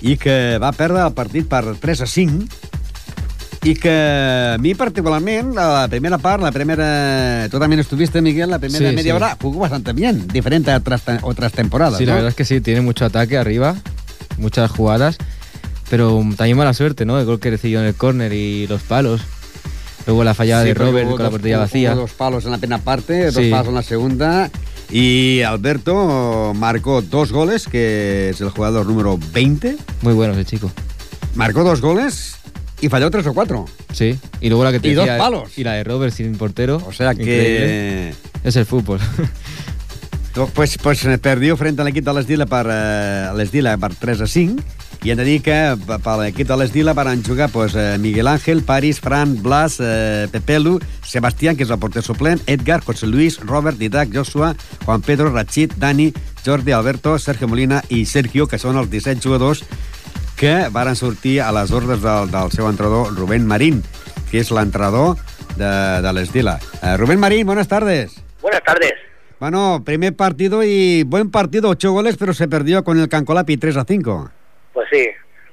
[0.06, 2.66] i que va perdre el partit per 3 a 5
[3.68, 3.94] i que
[4.54, 8.96] a mi particularment la primera part, la primera tú también estuviste Miguel, la primera Sí,
[8.96, 9.16] media sí.
[9.16, 12.12] hora jugó bastante bien, diferente a otras, otras temporadas Sí, ¿no?
[12.12, 13.76] la verdad es que sí, tiene mucho ataque arriba,
[14.38, 15.18] muchas jugadas,
[15.90, 17.20] pero también mala suerte, ¿no?
[17.20, 19.22] El gol que recibió en el córner y los palos.
[20.06, 21.94] Luego la fallada Sí, de Robert con la portería vacía.
[21.94, 23.50] dos palos en la primera parte, dos Sí.
[23.52, 24.50] palos en la segunda
[24.90, 30.72] y Alberto marcó dos goles, que es el jugador número 20, Muy bueno ese chico.
[31.36, 32.38] marcó dos goles
[32.80, 33.66] y falló tres o cuatro.
[33.92, 35.58] Sí, y luego la que te Y dos palos.
[35.58, 36.82] Y la de Robert sin portero.
[36.88, 37.34] O sea increíble.
[37.34, 38.14] que...
[38.46, 39.00] Es el fútbol.
[40.46, 44.64] Pues, pues eh, perdió frente a l'equip de l'Esdila per, eh, per 3 a 5
[45.04, 45.56] i hem de dir que
[45.88, 50.28] per per l'equip de l'Esdila van jugar pues, eh, Miguel Ángel, Paris, Fran, Blas, eh,
[50.32, 55.32] Pepelu, Sebastián, que és el porter suplent, Edgar, José Luis, Robert, Didac, Joshua, Juan Pedro,
[55.32, 56.14] Rachid, Dani,
[56.46, 59.64] Jordi, Alberto, Sergio Molina i Sergio, que són els 17 jugadors
[60.38, 63.82] que varen sortir a les ordres del, del seu entrenador Rubén Marín,
[64.30, 65.18] que és l'entrenador
[65.58, 65.74] de,
[66.04, 66.60] de l'Esdila.
[66.82, 68.22] Eh, Rubén Marín, buenas tardes.
[68.42, 69.07] Buenas tardes.
[69.40, 73.78] Bueno, primer partido y buen partido, ocho goles, pero se perdió con el Cancolapi 3
[73.78, 74.32] a 5.
[74.74, 75.08] Pues sí,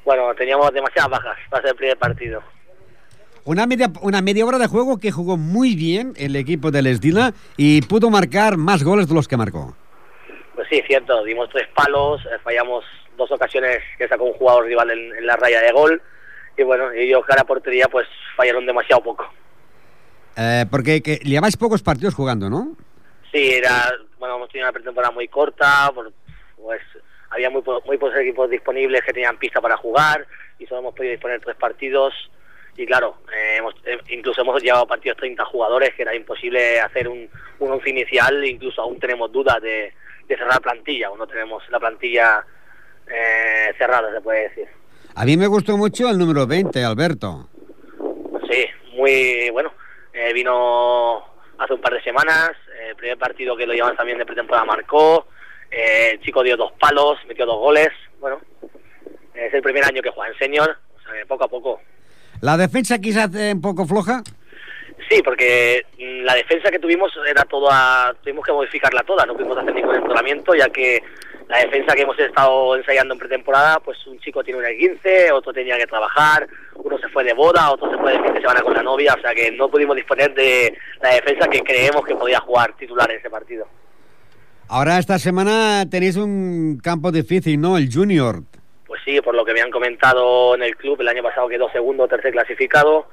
[0.04, 2.42] bueno, teníamos demasiadas bajas para ser el primer partido.
[3.44, 7.34] Una media, una media hora de juego que jugó muy bien el equipo del Esdila
[7.58, 9.76] y pudo marcar más goles de los que marcó.
[10.54, 12.84] Pues sí, cierto, dimos tres palos, eh, fallamos
[13.18, 16.00] dos ocasiones que sacó un jugador rival en, en la raya de gol
[16.56, 19.26] y bueno, ellos que a la portería pues fallaron demasiado poco.
[20.36, 22.76] Eh, porque que, lleváis pocos partidos jugando, ¿no?
[23.34, 25.90] Sí, era, bueno, hemos tenido una pretemporada muy corta,
[26.56, 26.80] pues
[27.30, 30.24] había muy, po- muy pocos equipos disponibles que tenían pista para jugar
[30.60, 32.14] y solo hemos podido disponer tres partidos
[32.76, 37.08] y claro, eh, hemos, eh, incluso hemos llevado partidos 30 jugadores que era imposible hacer
[37.08, 39.92] un, un once inicial, incluso aún tenemos dudas de,
[40.28, 42.44] de cerrar plantilla, aún no tenemos la plantilla
[43.08, 44.68] eh, cerrada, se puede decir.
[45.16, 47.48] A mí me gustó mucho el número 20, Alberto.
[48.48, 49.72] Sí, muy bueno.
[50.12, 54.18] Eh, vino hace un par de semanas, eh, el primer partido que lo llevamos también
[54.18, 55.26] de pretemporada marcó,
[55.70, 57.88] eh, el chico dio dos palos, metió dos goles,
[58.20, 58.40] bueno,
[59.34, 61.80] es el primer año que juega en senior, o sea, que poco a poco.
[62.40, 64.22] La defensa quizás eh, un poco floja.
[65.08, 69.58] Sí, porque mm, la defensa que tuvimos era toda, tuvimos que modificarla toda, no pudimos
[69.58, 71.02] hacer ningún entrenamiento, ya que
[71.48, 75.52] la defensa que hemos estado ensayando en pretemporada, pues un chico tiene una 15, otro
[75.52, 78.62] tenía que trabajar, uno se fue de boda, otro se fue de fin de semana
[78.62, 82.14] con la novia, o sea que no pudimos disponer de la defensa que creemos que
[82.14, 83.66] podía jugar titular en ese partido.
[84.68, 87.76] Ahora esta semana tenéis un campo difícil, ¿no?
[87.76, 88.40] El Junior.
[88.86, 91.70] Pues sí, por lo que me han comentado en el club, el año pasado quedó
[91.70, 93.06] segundo o tercer clasificado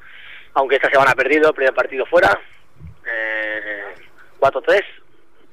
[0.54, 2.40] aunque esta semana ha perdido el primer partido fuera.
[3.06, 3.84] Eh,
[4.40, 4.82] 4-3,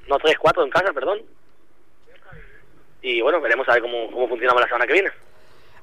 [0.07, 1.19] no 3-4 en casa, perdón.
[3.01, 5.09] Y bueno, veremos a ver cómo, cómo funcionamos la semana que viene.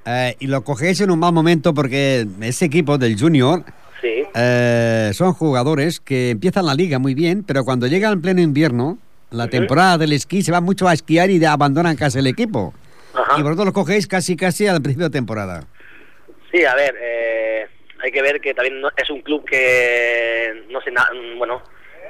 [0.05, 3.65] Eh, y lo cogéis en un mal momento porque ese equipo del Junior
[4.01, 8.41] Sí, eh, son jugadores que empiezan la liga muy bien, pero cuando llega en pleno
[8.41, 8.99] invierno,
[9.31, 12.75] la temporada del esquí se va mucho a esquiar y abandonan casi el equipo.
[13.15, 13.39] ajá.
[13.39, 15.65] Y vosotros lo cogéis casi casi al principio de temporada.
[16.53, 17.67] Sí, a ver, eh,
[18.05, 21.63] hay que ver que también no- es un club que no sé, na- bueno,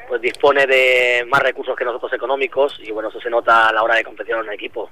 [0.09, 3.83] pues dispone de más recursos que nosotros económicos y bueno, eso se nota a la
[3.83, 4.91] hora de competir en un equipo.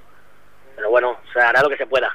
[0.76, 2.12] Pero bueno, se hará lo que se pueda.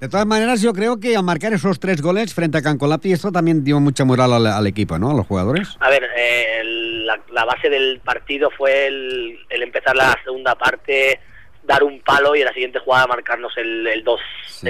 [0.00, 3.32] De todas maneras, yo creo que al marcar esos tres goles frente a Cancolapi, esto
[3.32, 5.10] también dio mucha moral al, al equipo, ¿no?
[5.10, 5.76] A los jugadores.
[5.80, 10.54] A ver, eh, el- la, la base del partido fue el, el empezar la segunda
[10.56, 11.20] parte,
[11.62, 14.66] dar un palo y en la siguiente jugada marcarnos el, el 2 Sí.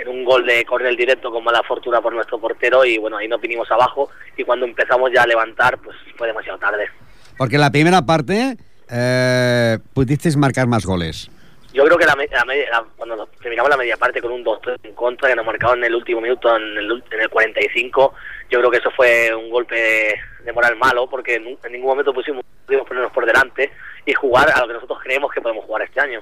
[0.00, 2.98] El 2-5 en un gol de córner directo con mala fortuna por nuestro portero y
[2.98, 6.88] bueno, ahí nos vinimos abajo y cuando empezamos ya a levantar pues fue demasiado tarde.
[7.36, 8.56] Porque en la primera parte
[8.90, 11.30] eh, pudisteis marcar más goles.
[11.72, 14.94] Yo creo que la, la la- cuando terminamos la media parte con un 2-3 en
[14.94, 18.14] contra que nos marcaron en el último minuto, en el, en el 45,
[18.50, 22.12] yo creo que eso fue un golpe de moral malo porque en, en ningún momento
[22.12, 23.70] pusimos, pudimos ponernos por delante
[24.04, 26.20] y jugar a lo que nosotros creemos que podemos jugar este año.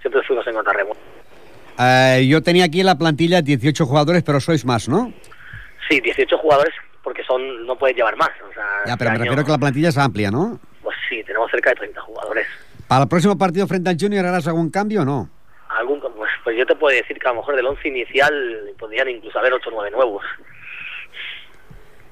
[0.00, 0.92] Siempre fuimos en contrarremo.
[1.78, 5.12] Eh, yo tenía aquí en la plantilla 18 jugadores, pero sois más, ¿no?
[5.88, 8.30] Sí, 18 jugadores porque son no puedes llevar más.
[8.48, 10.58] O sea, Ya, pero este me año, refiero que la plantilla es amplia, ¿no?
[10.82, 12.46] Pues sí, tenemos cerca de 30 jugadores.
[12.88, 15.30] ¿Para el próximo partido frente al Junior harás algún cambio o no?
[15.68, 18.32] Algún, pues, pues yo te puedo decir que a lo mejor del 11 inicial
[18.78, 20.24] podrían incluso haber 8 o 9 nuevos.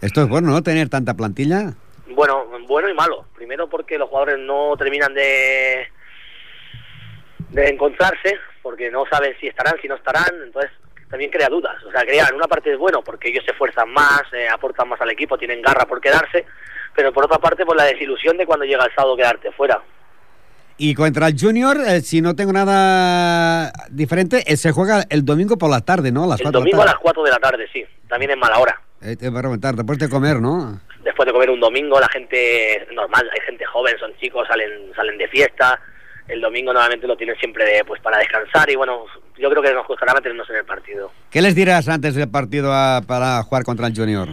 [0.00, 0.62] Esto es bueno, ¿no?
[0.62, 1.72] Tener tanta plantilla.
[2.14, 3.24] Bueno, bueno y malo.
[3.34, 5.86] Primero porque los jugadores no terminan de
[7.50, 10.72] de encontrarse, porque no saben si estarán, si no estarán, entonces
[11.10, 11.76] también crea dudas.
[11.84, 14.88] O sea, crea, en una parte es bueno porque ellos se esfuerzan más, eh, aportan
[14.88, 16.46] más al equipo, tienen garra por quedarse,
[16.96, 19.82] pero por otra parte por la desilusión de cuando llega el sábado quedarte fuera.
[20.78, 25.58] Y contra el Junior, eh, si no tengo nada diferente, eh, se juega el domingo
[25.58, 26.24] por la tarde, ¿no?
[26.24, 27.02] A las El domingo a las tarde.
[27.02, 28.80] 4 de la tarde, sí, también es mala hora.
[29.02, 30.80] Eh, preguntar, después de comer, ¿no?
[31.04, 35.18] después de comer un domingo la gente normal hay gente joven son chicos salen salen
[35.18, 35.78] de fiesta
[36.28, 39.04] el domingo normalmente lo tienen siempre de, pues para descansar y bueno
[39.36, 42.72] yo creo que nos costará meternos en el partido ¿Qué les dirás antes del partido
[42.72, 44.28] a- para jugar contra el Junior?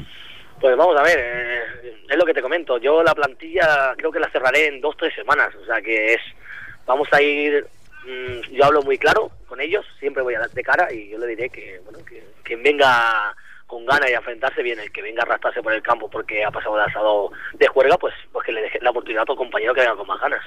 [0.59, 1.61] pues vamos a ver eh,
[2.09, 5.13] es lo que te comento yo la plantilla creo que la cerraré en dos tres
[5.15, 6.21] semanas o sea que es
[6.85, 7.65] vamos a ir
[8.05, 11.17] mm, yo hablo muy claro con ellos siempre voy a dar de cara y yo
[11.17, 13.35] le diré que bueno que quien venga
[13.71, 16.43] con ganas y a enfrentarse bien, el que venga a arrastrarse por el campo porque
[16.43, 19.35] ha pasado el asado de juerga, pues, pues que le deje la oportunidad a tu
[19.37, 20.41] compañero que venga con más ganas.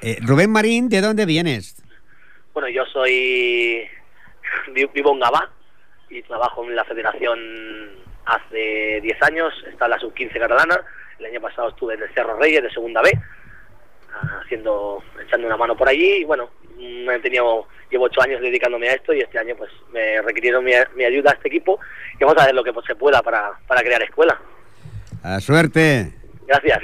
[0.00, 1.82] Eh, Rubén Marín, ¿de dónde vienes?
[2.54, 3.86] Bueno, yo soy.
[4.72, 5.50] vi- Vivo en Gabá
[6.08, 7.38] y trabajo en la federación
[8.24, 9.52] hace 10 años.
[9.68, 10.80] Está en la sub-15 catalana.
[11.18, 13.12] El año pasado estuve en el Cerro Reyes de Segunda B,
[14.14, 16.14] ah, haciendo, echando una mano por allí.
[16.22, 20.20] Y bueno, he tenido, llevo 8 años dedicándome a esto y este año pues me
[20.22, 21.78] requirieron mi, mi ayuda a este equipo.
[22.18, 24.38] Y vamos a hacer lo que pues, se pueda para, para crear escuela.
[25.24, 26.12] Uh, suerte.
[26.46, 26.82] Gracias.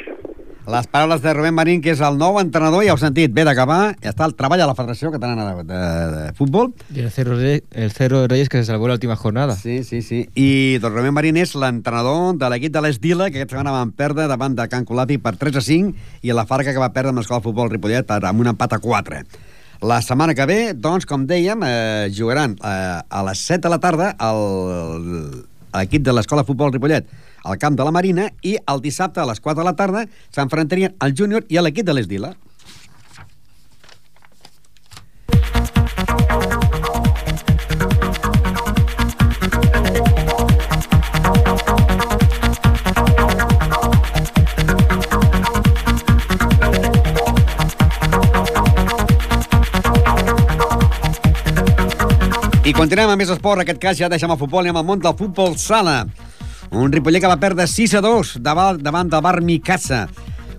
[0.70, 3.96] Les paraules de Rubén Marín, que és el nou entrenador, ja heu sentit, ve d'acabar,
[4.04, 5.80] ja està al treball a la Federació Catalana de, de,
[6.12, 6.68] de Futbol.
[6.94, 9.56] Y el Cerro, Reyes, el Cerro de Reyes que se salvó en la última jornada.
[9.56, 10.28] Sí, sí, sí.
[10.36, 14.28] I doncs Rubén Marín és l'entrenador de l'equip de l'Esdila, que aquesta setmana van perdre
[14.30, 17.24] davant de Can Colati per 3 a 5, i la Farga que va perdre amb
[17.24, 19.24] l'Escola de Futbol Ripollet per, amb un empat a 4.
[19.80, 23.78] La setmana que ve, doncs, com dèiem, eh, jugaran eh, a les 7 de la
[23.80, 24.10] tarda
[25.72, 27.08] l'equip de l'Escola Futbol Ripollet
[27.48, 30.04] al camp de la Marina i el dissabte a les 4 de la tarda
[30.36, 32.34] s'enfrontarien al júnior i l'equip de l'Esdila.
[52.70, 55.16] I continuem amb més esport, aquest cas ja deixem el futbol anem al món del
[55.18, 56.04] futbol sala.
[56.70, 60.04] Un Ripollet que va perdre 6 a 2 davant, davant del Bar Micasa.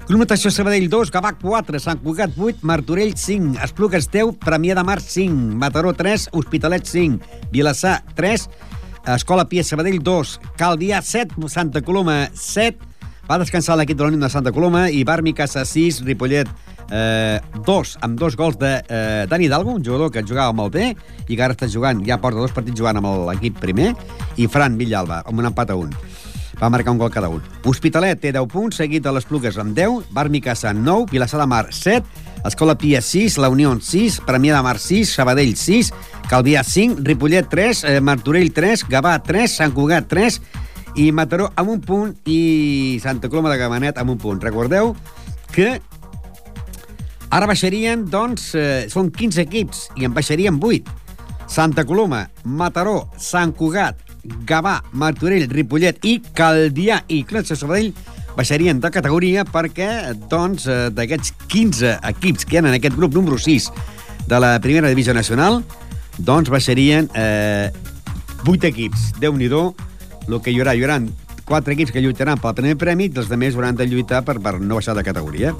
[0.10, 4.84] Club Natació Sabadell 2, Gavà 4, Sant Cugat 8, Martorell 5, Esplugues 10, Premià de
[4.84, 8.43] Mar 5, Mataró 3, Hospitalet 5, Vilassar 3,
[9.15, 12.91] Escola Pia Sabadell 2, Calvià 7, Santa Coloma 7,
[13.30, 16.52] va descansar l'equip de l'Unió de Santa Coloma i Bar Micasa 6, Ripollet
[16.91, 20.91] eh, 2, amb dos gols de eh, Dani Hidalgo, un jugador que jugava molt bé
[21.27, 23.93] i que ara està jugant, ja porta dos partits jugant amb l'equip primer,
[24.38, 25.93] i Fran Villalba, amb un empat a un.
[26.62, 27.41] Va marcar un gol cada un.
[27.65, 31.47] Hospitalet té 10 punts, seguit de les Plugues amb 10, Bar Micasa 9, Vilassar de
[31.49, 35.89] Mar 7, Escola Pia 6, La Unió 6, Premià de Mar 6, Sabadell 6,
[36.30, 40.41] Calvià 5, Ripollet 3, eh, Martorell 3, Gavà 3, Sant Cugat 3
[41.01, 44.41] i Mataró amb un punt i Santa Coloma de Gamanet amb un punt.
[44.43, 44.93] Recordeu
[45.56, 45.80] que
[47.32, 50.91] ara baixarien, doncs, eh, són 15 equips i en baixarien 8.
[51.48, 53.98] Santa Coloma, Mataró, Sant Cugat,
[54.48, 57.94] Gavà, Martorell, Ripollet i Caldià i Clet de Sabadell
[58.36, 63.15] baixarien de categoria perquè, doncs, eh, d'aquests 15 equips que hi ha en aquest grup
[63.15, 63.72] número 6
[64.28, 65.63] de la primera divisió nacional,
[66.17, 67.72] doncs baixarien eh,
[68.46, 69.13] 8 equips.
[69.20, 70.76] déu nhi el que hi haurà.
[70.76, 71.00] Hi haurà
[71.46, 74.60] 4 equips que lluitaran pel primer premi i els altres hauran de lluitar per, per
[74.60, 75.56] no baixar de categoria.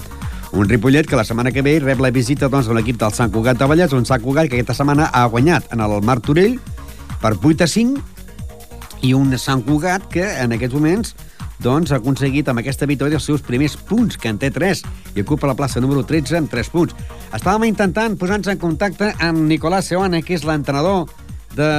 [0.52, 3.32] Un Ripollet que la setmana que ve rep la visita doncs, de l'equip del Sant
[3.32, 6.58] Cugat de Vallès, un Sant Cugat que aquesta setmana ha guanyat en el Martorell
[7.22, 8.02] per 8 a 5
[9.08, 11.14] i un Sant Cugat que en aquests moments
[11.62, 14.82] doncs, ha aconseguit amb aquesta victòria els seus primers punts, que en té 3,
[15.16, 16.96] i ocupa la plaça número 13 amb 3 punts.
[17.32, 21.06] Estàvem intentant posar-nos en contacte amb Nicolás Seoane, que és l'entrenador
[21.56, 21.70] de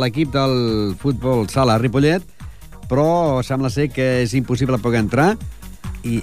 [0.00, 2.24] l'equip del futbol sala Ripollet,
[2.88, 5.34] però sembla ser que és impossible poder entrar
[6.06, 6.22] i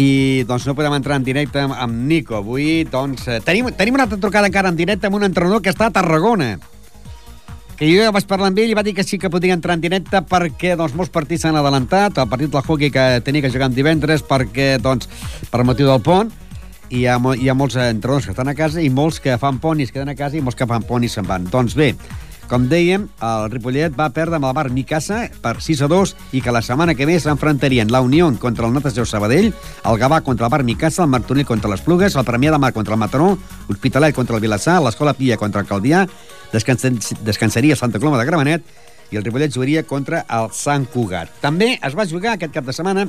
[0.00, 2.38] i doncs no podem entrar en directe amb, amb Nico.
[2.38, 5.72] Avui doncs, eh, tenim, tenim una altra trucada encara en directe amb un entrenador que
[5.72, 6.56] està a Tarragona
[7.80, 9.72] que jo ja vaig parlar amb ell i va dir que sí que podia entrar
[9.78, 13.48] en directe perquè doncs, molts partits s'han adelantat, el partit del hockey que tenia que
[13.48, 15.08] jugar en divendres perquè, doncs,
[15.48, 16.28] per motiu del pont,
[16.90, 19.62] i hi ha, hi ha molts entrenadors que estan a casa i molts que fan
[19.64, 21.48] pont i es queden a casa i molts que fan pont i se'n van.
[21.48, 21.94] Doncs bé,
[22.50, 26.40] com dèiem, el Ripollet va perdre amb el Bar Micasa per 6 a 2 i
[26.42, 29.52] que la setmana que ve s'enfrontarien la Unió contra el Natació Sabadell,
[29.86, 32.72] el Gavà contra el Bar Micasa, el Martorell contra les Plugues, el Premià de Mar
[32.74, 33.36] contra el Mataró,
[33.68, 36.02] l'Hospitalet contra el Vilassar, l'Escola Pia contra el Caldià,
[36.50, 38.66] descansaria Santa Coloma de Gramenet
[39.14, 41.30] i el Ripollet jugaria contra el Sant Cugat.
[41.44, 43.06] També es va jugar aquest cap de setmana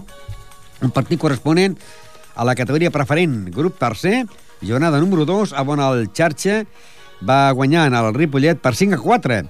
[0.86, 1.80] un partit corresponent
[2.38, 4.27] a la categoria preferent, grup tercer,
[4.62, 6.62] jornada número 2, a on el Xarxa
[7.27, 9.41] va guanyar en el Ripollet per 5 a 4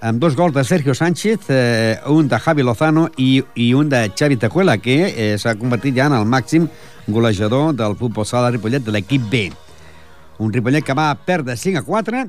[0.00, 4.10] amb dos gols de Sergio Sánchez, eh, un de Javi Lozano i, i un de
[4.14, 6.68] Xavi Tejuela, que eh, s'ha convertit ja en el màxim
[7.08, 9.48] golejador del futbol sala Ripollet de l'equip B.
[10.38, 12.26] Un Ripollet que va perdre 5 a 4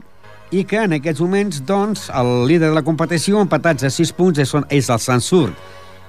[0.57, 4.41] i que en aquests moments, doncs, el líder de la competició, empatats a 6 punts,
[4.41, 5.51] és, és el Sansur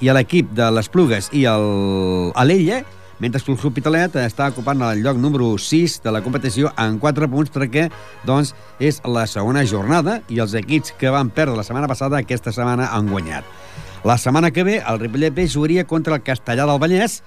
[0.01, 2.81] i l'equip de les Plugues i l'Ella,
[3.21, 7.53] mentre que l'Hospitalet està ocupant el lloc número 6 de la competició en 4 punts
[7.53, 7.89] perquè
[8.27, 12.53] doncs, és la segona jornada i els equips que van perdre la setmana passada aquesta
[12.53, 13.45] setmana han guanyat.
[14.05, 17.21] La setmana que ve el Ripollet B jugaria contra el Castellà del Vallès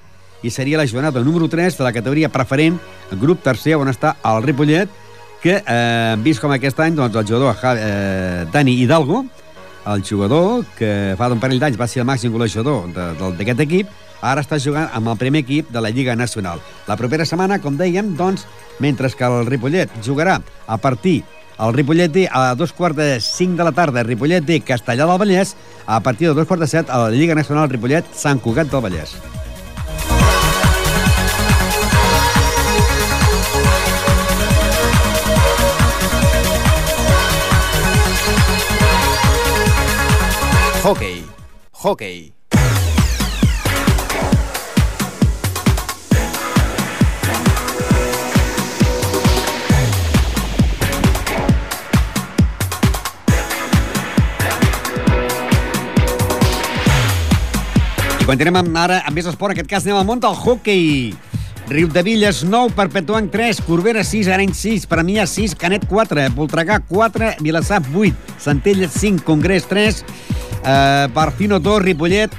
[0.44, 2.80] i seria la jornada número 3 de la categoria preferent,
[3.22, 4.90] grup tercer on està el Ripollet,
[5.44, 9.26] que eh, vist com aquest any doncs, el jugador eh, Dani Hidalgo,
[9.86, 13.90] el jugador que fa d'un parell d'anys va ser el màxim golejador d'aquest equip,
[14.24, 16.64] ara està jugant amb el primer equip de la Lliga Nacional.
[16.88, 18.48] La propera setmana, com dèiem, doncs,
[18.80, 21.22] mentre que el Ripollet jugarà a partir
[21.60, 25.20] el Ripollet D a dos quarts de cinc de la tarda, Ripollet D, Castellà del
[25.20, 25.56] Vallès,
[25.86, 28.82] a partir de dos quarts de set a la Lliga Nacional Ripollet, Sant Cugat del
[28.82, 29.16] Vallès.
[40.84, 41.24] Hockey.
[41.72, 42.43] Hockey.
[58.24, 59.52] I continuem amb, ara amb més esport.
[59.52, 61.10] En aquest cas anem al món del hockey.
[61.68, 66.78] Riu de Villes 9, Perpetuant 3, Corbera 6, Arenys 6, Premià 6, Canet 4, Voltregà
[66.88, 72.32] 4, Vilassar 8, Centelles 5, Congrés 3, eh, Barcino 2, Ripollet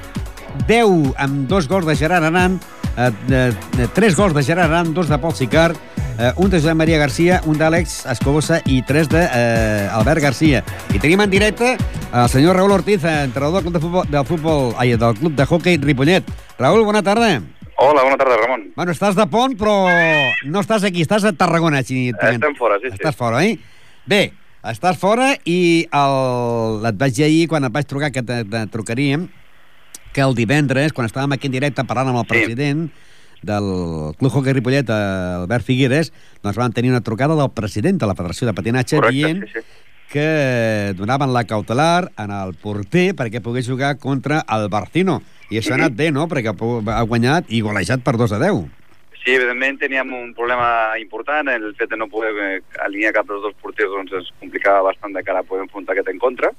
[0.65, 2.57] 10, amb dos gols de Gerard Aran,
[2.97, 5.77] eh, eh, tres gols de Gerard Aran, dos de Pol Sicard,
[6.19, 10.63] eh, un de Josep Maria Garcia, un d'Àlex Escobosa i tres de, eh, Albert Garcia.
[10.95, 14.75] I tenim en directe el senyor Raül Ortiz, entrenador del club de futbol, del, futbol,
[14.79, 16.25] ai, del club de hockey Ripollet.
[16.59, 17.41] Raül, bona tarda.
[17.77, 18.69] Hola, bona tarda, Ramon.
[18.77, 19.75] Bueno, estàs de pont, però
[20.47, 21.83] no estàs aquí, estàs a Tarragona.
[21.83, 22.95] Si Estem fora, sí, sí.
[23.01, 23.59] Estàs fora, eh?
[24.07, 26.87] Bé, estàs fora i el...
[26.87, 29.27] et vaig dir ahir, quan et vaig trucar, que te, te trucaríem,
[30.15, 32.55] que el divendres, quan estàvem aquí en directe parlant amb el Sí.
[33.45, 33.69] Del
[34.19, 38.49] Club Hockey Ripollet, Albert Figueres, doncs van tenir una trucada del president de la Federació
[38.49, 39.91] de Patinatge Correcte, dient sí, sí.
[40.13, 40.29] que
[40.99, 45.21] donaven la cautelar en el porter perquè pogués jugar contra el Barcino.
[45.53, 48.65] I això ha anat bé, no?, perquè ha guanyat i golejat per 2 a 10.
[49.25, 53.41] Sí, evidentment teníem un problema important, el fet de no poder eh, alinear cap dels
[53.41, 56.51] dos porters doncs, ens complicava bastant de cara a poder enfrontar aquest en contra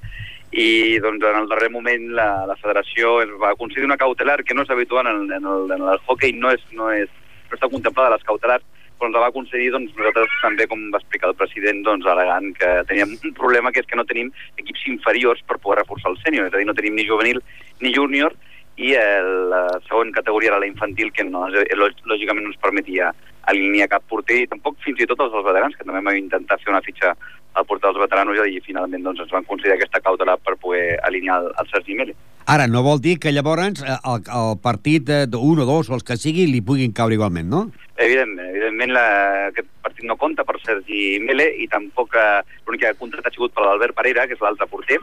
[0.56, 4.56] i doncs, en el darrer moment la, la federació ens va concedir una cautelar que
[4.56, 7.12] no és habitual en, en, el, en el hockey, no, és, no, és,
[7.50, 8.64] no està contemplada les cautelars,
[8.96, 12.54] però ens la va concedir doncs, nosaltres també, com va explicar el president, doncs, al·legant
[12.56, 16.20] que teníem un problema que és que no tenim equips inferiors per poder reforçar el
[16.24, 17.44] sènior, és a dir, no tenim ni juvenil
[17.84, 18.40] ni júnior,
[18.80, 23.12] i eh, la segona categoria era la infantil, que no, lògicament no ens permetia
[23.52, 26.72] alinear cap porter, i tampoc fins i tot els veterans, que també vam intentar fer
[26.72, 27.12] una fitxa
[27.56, 27.85] al porter
[28.16, 31.96] veteranos i finalment doncs, ens van considerar aquesta cautela per poder alinear el, el Sergi
[31.96, 32.16] Mele.
[32.46, 36.06] Ara, no vol dir que llavors eh, el, el partit d'un o dos o els
[36.06, 37.66] que sigui li puguin caure igualment, no?
[37.98, 39.06] Evidentment, evidentment la,
[39.50, 43.36] aquest partit no compta per Sergi Mele i tampoc eh, l'únic que ha contratat ha
[43.36, 45.00] sigut per l'Albert Pereira, que és l'altre porter,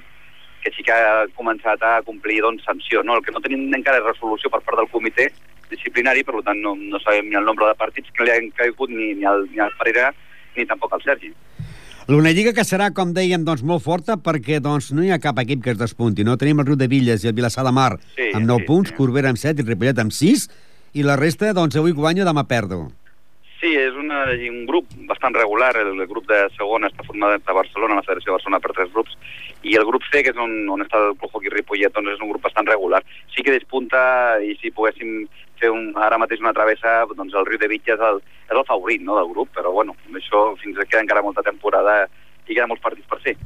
[0.63, 3.03] que sí que ha començat a complir doncs, sanció.
[3.03, 3.19] No?
[3.19, 5.33] El que no tenim encara és resolució per part del comitè
[5.73, 8.93] disciplinari, per tant no, no sabem ni el nombre de partits que li han caigut
[8.93, 10.13] ni, ni, al, ni al Pereira
[10.55, 11.33] ni tampoc al Sergi.
[12.11, 15.39] L'una lliga que serà, com dèiem, doncs, molt forta perquè doncs, no hi ha cap
[15.39, 16.25] equip que es despunti.
[16.27, 16.35] No?
[16.39, 18.91] Tenim el Riu de Villes i el Vilassar de Mar sí, amb 9 sí, punts,
[18.91, 18.97] sí.
[18.97, 20.49] Corbera amb 7 i Ripollet amb 6,
[20.99, 22.89] i la resta, doncs, avui guanyo, demà perdo.
[23.61, 25.71] Sí, és una, un grup bastant regular.
[25.79, 28.91] El, el grup de segona està format a Barcelona, la Federació de Barcelona, per tres
[28.91, 29.15] grups,
[29.63, 32.25] i el grup C, que és on, on està el Club Hockey Ripollet, doncs és
[32.25, 33.05] un grup bastant regular.
[33.31, 34.03] Sí que despunta,
[34.43, 35.23] i si poguéssim
[35.63, 38.67] fer un, ara mateix una travessa, doncs el Riu de Vitges és el, és el
[38.69, 42.03] favorit no, del grup, però bueno, això fins que queda encara molta temporada
[42.49, 43.37] i queden molts partits per ser.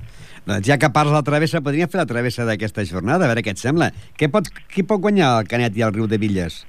[0.46, 3.44] Doncs ja que parles de la travessa, podríem fer la travessa d'aquesta jornada, a veure
[3.44, 3.90] què et sembla.
[4.16, 6.62] Què pot, qui pot guanyar el Canet i el Riu de Villes?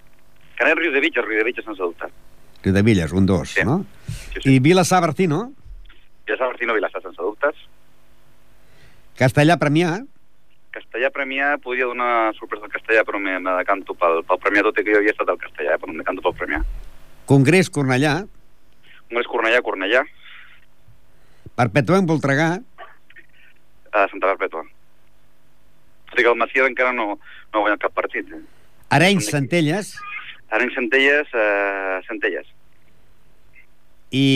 [0.58, 2.12] Canet, Riu de Vitges, Riu de Vitges sense dubte.
[2.66, 3.64] Riu de Villes, un dos, sí.
[3.64, 3.84] no?
[4.34, 4.56] Sí, sí.
[4.56, 5.46] I Vilassar Bertino?
[6.26, 7.66] Vilassar Bertino, Vilassar, sense dubtes.
[9.18, 9.96] Castellà Premià?
[10.78, 14.78] Castellà Premià, podria donar sorpresa al Castellà, però me, me decanto pel, pel Premià, tot
[14.78, 16.62] i que jo havia estat al Castellà, eh, però em decanto pel Premià.
[17.28, 18.16] Congrés Cornellà?
[19.08, 20.04] Congrés Cornellà, Cornellà.
[21.58, 22.50] Perpetua en Voltregà?
[23.98, 24.62] A Santa Perpètua.
[26.12, 28.30] Tot i que el Macià encara no, no ha guanyat cap partit.
[28.30, 28.44] Eh?
[28.94, 29.96] Arenys, Centelles?
[30.54, 32.54] Arenys, Centelles, eh, Centelles.
[34.14, 34.28] I...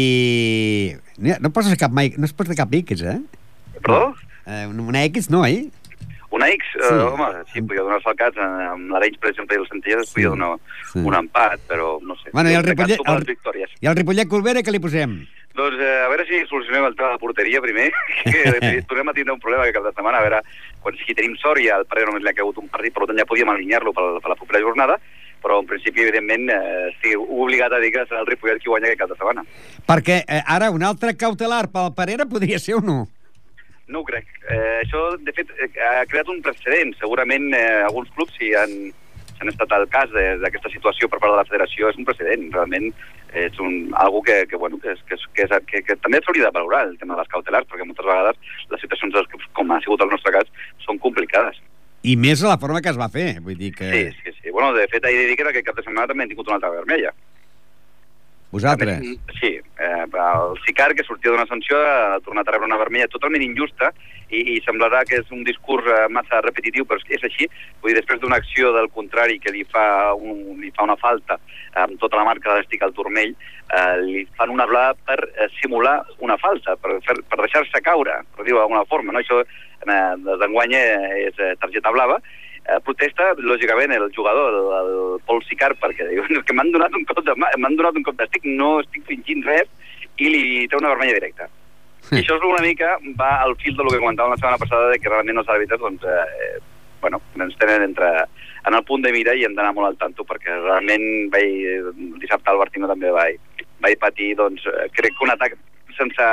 [1.21, 2.11] No poses cap mai...
[2.17, 3.19] No es posa cap X, eh?
[3.77, 4.15] Perdó?
[4.49, 5.69] Eh, una X no, eh?
[6.51, 6.71] Una X?
[6.75, 6.93] Sí.
[6.93, 8.37] Uh, home, sí, podia donar el cas.
[8.37, 10.15] Amb l'Arenys, per exemple, i el Centelles sí.
[10.15, 10.55] podia donar
[10.91, 10.99] sí.
[10.99, 12.31] un empat, però no sé.
[12.33, 15.21] Bueno, i el Ripollet, el, i el Ripollet Corbera, què li posem?
[15.55, 17.89] Doncs eh, a veure si solucionem el tema de porteria primer,
[18.31, 20.43] que tornem a tindre un problema que cap de setmana, a veure,
[20.83, 23.19] quan si tenim sort i al Pereira només li ha caigut un partit, per tant
[23.19, 24.97] ja podíem alinear-lo per, per la propera jornada,
[25.41, 28.91] però en principi, evidentment, eh, estic obligat a dir que serà el Ripollet qui guanya
[28.91, 29.43] aquest cap de setmana.
[29.89, 33.01] Perquè eh, ara un altre cautelar pel Parera podria ser o no?
[33.91, 34.27] No ho crec.
[34.47, 36.93] Eh, això, de fet, eh, ha creat un precedent.
[36.99, 38.75] Segurament eh, alguns clubs, si han,
[39.41, 42.47] han estat al cas d'aquesta situació per part de la federació, és un precedent.
[42.55, 42.91] Realment
[43.37, 46.55] és un, algo que, que, bueno, que, que, que, que, que, que també s'hauria de
[46.55, 49.79] valorar, el tema de les cautelars, perquè moltes vegades les situacions dels clubs, com ha
[49.83, 50.51] sigut el nostre cas,
[50.85, 51.59] són complicades.
[52.03, 53.91] I més a la forma que es va fer, vull dir que...
[53.91, 54.49] Sí, sí, sí.
[54.49, 56.57] Bueno, de fet, he de dir que aquest cap de setmana també hem tingut una
[56.57, 57.11] altra vermella.
[58.51, 58.99] Vosaltres?
[59.39, 63.45] Sí, eh, el Sicar, que sortia d'una sanció, ha tornat a rebre una vermella totalment
[63.45, 63.93] injusta
[64.27, 67.47] i, i semblarà que és un discurs eh, massa repetitiu, però és així.
[67.79, 69.85] Vull dir, després d'una acció del contrari que li fa,
[70.19, 71.39] un, li fa una falta
[71.79, 75.47] amb tota la marca de l'estic al turmell, eh, li fan una blada per eh,
[75.61, 79.15] simular una falta, per, fer, per deixar-se caure, per dir-ho d'alguna forma.
[79.15, 79.23] No?
[79.23, 82.19] Això eh, d'enguany és eh, targeta blava,
[82.67, 87.05] eh, protesta, lògicament, el jugador, el, el Pol Sicar, perquè diu que m'han donat un
[87.09, 89.69] cop de m'han donat un cop d'estic, no estic fingint res,
[90.21, 91.49] i li té una vermella directa.
[92.11, 94.99] I això és una mica, va al fil del que comentàvem la setmana passada, de
[94.99, 96.59] que realment els àrbitres, doncs, eh,
[97.01, 98.09] bueno, ens tenen entre,
[98.67, 102.51] en el punt de mira i hem d'anar molt al tanto, perquè realment vaig, dissabte
[102.51, 105.57] al Bartino també vaig, vaig patir, doncs, eh, crec que un atac
[105.97, 106.29] sense,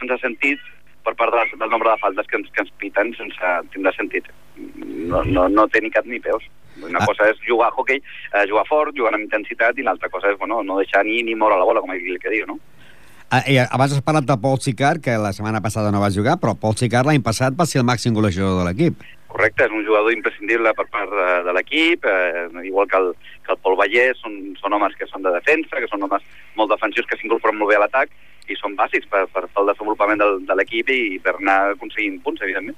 [0.00, 0.64] sense sentit
[1.08, 4.28] per part de, del nombre de faltes que ens, que ens piten sense tindre sentit.
[4.58, 6.44] No, no, no té ni cap ni peus.
[6.84, 7.06] Una ah.
[7.08, 8.02] cosa és jugar a hockey,
[8.32, 11.34] eh, jugar fort, jugar amb intensitat, i l'altra cosa és bueno, no deixar ni, ni
[11.38, 12.58] moure la bola, com el que diu, no?
[13.28, 16.38] Ah, i abans has parlat de Paul Sicar, que la setmana passada no va jugar,
[16.40, 19.02] però Paul Sicar l'any passat va ser el màxim golejador de l'equip.
[19.28, 23.10] Correcte, és un jugador imprescindible per part de, de l'equip, eh, igual que el,
[23.44, 26.24] que el Pol Vallès, són, són homes que són de defensa, que són homes
[26.56, 28.16] molt defensius, que s'incorporen molt bé a l'atac,
[28.48, 32.42] i són bàsics per, per, el desenvolupament del, de l'equip i per anar aconseguint punts,
[32.44, 32.76] evidentment.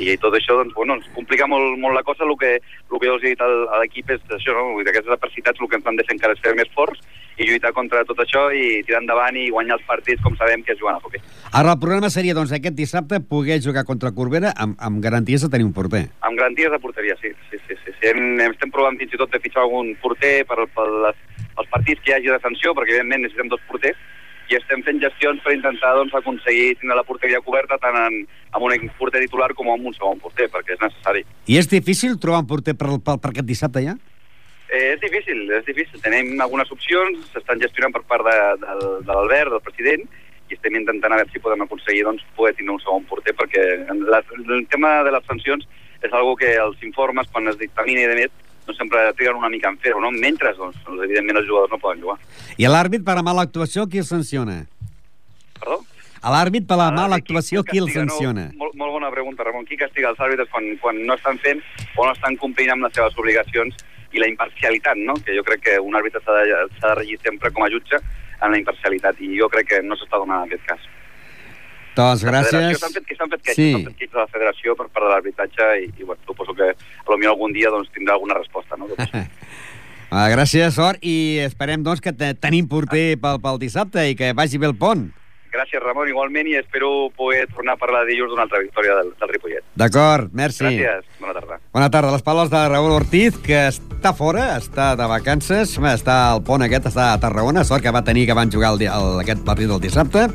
[0.00, 2.24] I tot això, doncs, bueno, ens complica molt, molt la cosa.
[2.24, 4.78] El que, el que jo els he dit a l'equip és això, no?
[4.80, 7.02] Aquestes adversitats el que ens van deixar encara és fer més forts
[7.40, 10.74] i lluitar contra tot això i tirar endavant i guanyar els partits com sabem que
[10.74, 11.22] és jugant a hockey.
[11.58, 15.50] Ara el problema seria, doncs, aquest dissabte poder jugar contra Corbera amb, amb garanties de
[15.52, 16.04] tenir un porter.
[16.20, 17.32] Amb garanties de porteria, sí.
[17.50, 17.98] sí, sí, sí, sí.
[18.12, 21.22] Hem, estem provant fins i tot de fitxar algun porter per, per les,
[21.56, 24.00] els partits que hi hagi de sanció, perquè evidentment necessitem dos porters,
[24.52, 28.22] i estem fent gestions per intentar doncs, aconseguir tenir la porteria coberta tant en,
[28.52, 31.24] amb un porter titular com amb un segon porter, perquè és necessari.
[31.48, 33.96] I és difícil trobar un porter per, per, per aquest dissabte ja?
[34.72, 36.00] Eh, és difícil, és difícil.
[36.04, 40.06] Tenim algunes opcions, s'estan gestionant per part de, de, de l'Albert, del president,
[40.48, 43.66] i estem intentant a veure si podem aconseguir doncs, poder tenir un segon porter, perquè
[44.04, 45.68] la, el tema de les sancions
[46.02, 48.32] és algo que els informes, quan es dictamina i de més,
[48.66, 50.10] doncs sempre triguen una mica en fer-ho, no?
[50.10, 52.18] Mentre, doncs, doncs, evidentment, els jugadors no poden jugar.
[52.58, 54.64] I l'àrbit per la mala actuació, qui el sanciona?
[55.58, 55.80] Perdó?
[56.22, 58.44] A l'àrbit per la Ah, mala qui- actuació, qui el sanciona?
[58.52, 58.58] No?
[58.58, 59.64] Molt, molt bona pregunta, Ramon.
[59.66, 61.60] Qui castiga els àrbitres quan, quan no estan fent
[61.96, 63.74] o no estan complint amb les seves obligacions
[64.12, 65.14] i la imparcialitat, no?
[65.14, 67.96] Que jo crec que un àrbitre s'ha de, de regir sempre com a jutge
[68.42, 70.78] en la imparcialitat i jo crec que no s'està donant en aquest cas.
[71.96, 72.78] Doncs gràcies.
[72.80, 73.84] S'han fet, que s'han fet queixes, Sí.
[73.84, 76.70] fet queixes a la federació per part de l'arbitratge i, i bueno, suposo que
[77.04, 78.88] potser algun dia doncs, tindrà alguna resposta, no?
[78.96, 79.26] Això.
[80.14, 84.34] Ah, gràcies, sort, i esperem doncs, que te- tenim porter pel, pel dissabte i que
[84.36, 85.06] vagi bé el pont.
[85.52, 89.28] Gràcies, Ramon, igualment, i espero poder tornar a parlar dilluns d'una altra victòria del, del
[89.32, 89.64] Ripollet.
[89.74, 90.64] D'acord, merci.
[90.68, 91.58] Gràcies, bona tarda.
[91.72, 92.12] Bona tarda.
[92.12, 96.90] Les paraules de Raül Ortiz, que està fora, està de vacances, està al pont aquest,
[96.92, 99.80] està a Tarragona, sort que va tenir que van jugar el, el, aquest partit del
[99.80, 100.26] dissabte,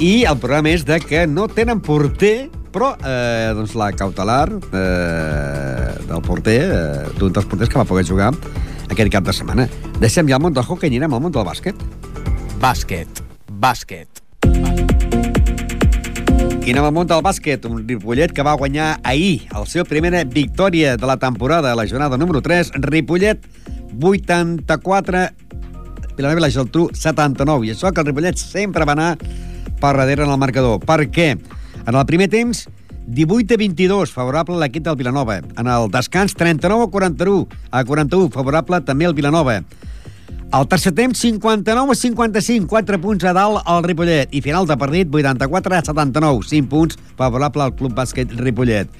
[0.00, 5.92] i el problema és de que no tenen porter, però eh, doncs la cautelar eh,
[6.08, 8.32] del porter, eh, d'un dels porters que va poder jugar
[8.88, 9.68] aquest cap de setmana.
[10.00, 11.76] Deixem ja el món del hockey i anirem al món del bàsquet.
[12.62, 13.22] Bàsquet.
[13.62, 14.22] Bàsquet.
[16.62, 20.22] I anem al món del bàsquet, un Ripollet que va guanyar ahir el seu primera
[20.22, 23.42] victòria de la temporada, la jornada número 3, Ripollet
[23.98, 25.24] 84,
[26.16, 27.66] Vilanova i la Geltrú 79.
[27.66, 29.10] I això que el Ripollet sempre va anar
[29.82, 30.78] per darrere en el marcador.
[30.86, 31.34] Per què?
[31.82, 32.68] En el primer temps,
[33.06, 35.40] 18 a 22, favorable a l'equip del Vilanova.
[35.58, 39.58] En el descans, 39 a 41, a 41, favorable també al Vilanova.
[40.52, 44.30] Al tercer temps, 59 a 55, 4 punts a dalt al Ripollet.
[44.36, 48.90] I final de partit, 84 a 79, 5 punts favorable al Club Bàsquet Ripollet.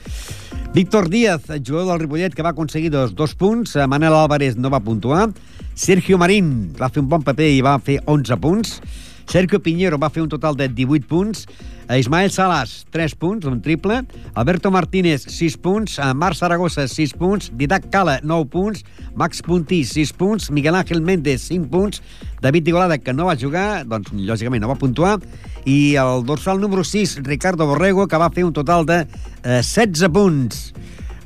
[0.72, 3.76] Víctor Díaz, jugador del Ripollet, que va aconseguir dos, dos punts.
[3.86, 5.28] Manel Álvarez no va puntuar.
[5.74, 8.80] Sergio Marín va fer un bon paper i va fer 11 punts.
[9.26, 11.46] Sergio Piñero va fer un total de 18 punts.
[11.88, 14.02] Eh, Ismael Salas, 3 punts, un triple.
[14.34, 15.98] Alberto Martínez, 6 punts.
[15.98, 17.50] Eh, Marc Saragossa, 6 punts.
[17.54, 18.84] Didac Cala, 9 punts.
[19.14, 20.50] Max Puntí, 6 punts.
[20.50, 22.02] Miguel Ángel Méndez, 5 punts.
[22.40, 25.18] David Igualada, que no va jugar, doncs lògicament no va puntuar.
[25.64, 29.04] I el dorsal número 6, Ricardo Borrego, que va fer un total de
[29.44, 30.72] eh, 16 punts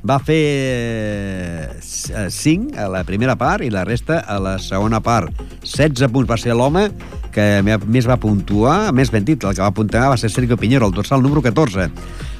[0.07, 5.33] va fer 5 a la primera part i la resta a la segona part.
[5.65, 6.87] 16 punts va ser l'home
[7.35, 10.87] que més va puntuar, més ben dit, el que va puntuar va ser Sergio Piñero,
[10.87, 11.89] el dorsal número 14,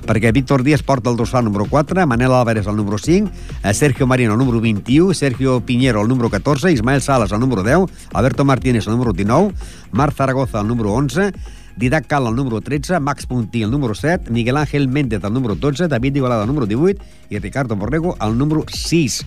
[0.07, 3.30] perquè Víctor Díaz porta el dorsal número 4, Manel Álvarez el número 5,
[3.63, 7.61] eh, Sergio Marino el número 21, Sergio Piñero el número 14, Ismael Salas el número
[7.61, 9.53] 10, Alberto Martínez el número 19,
[9.91, 11.32] Marc Zaragoza el número 11,
[11.78, 15.54] Didac Cal, el número 13, Max Puntí, el número 7, Miguel Ángel Méndez, el número
[15.54, 17.00] 12, David Igualada, el número 18
[17.30, 19.26] i Ricardo Borrego, el número 6.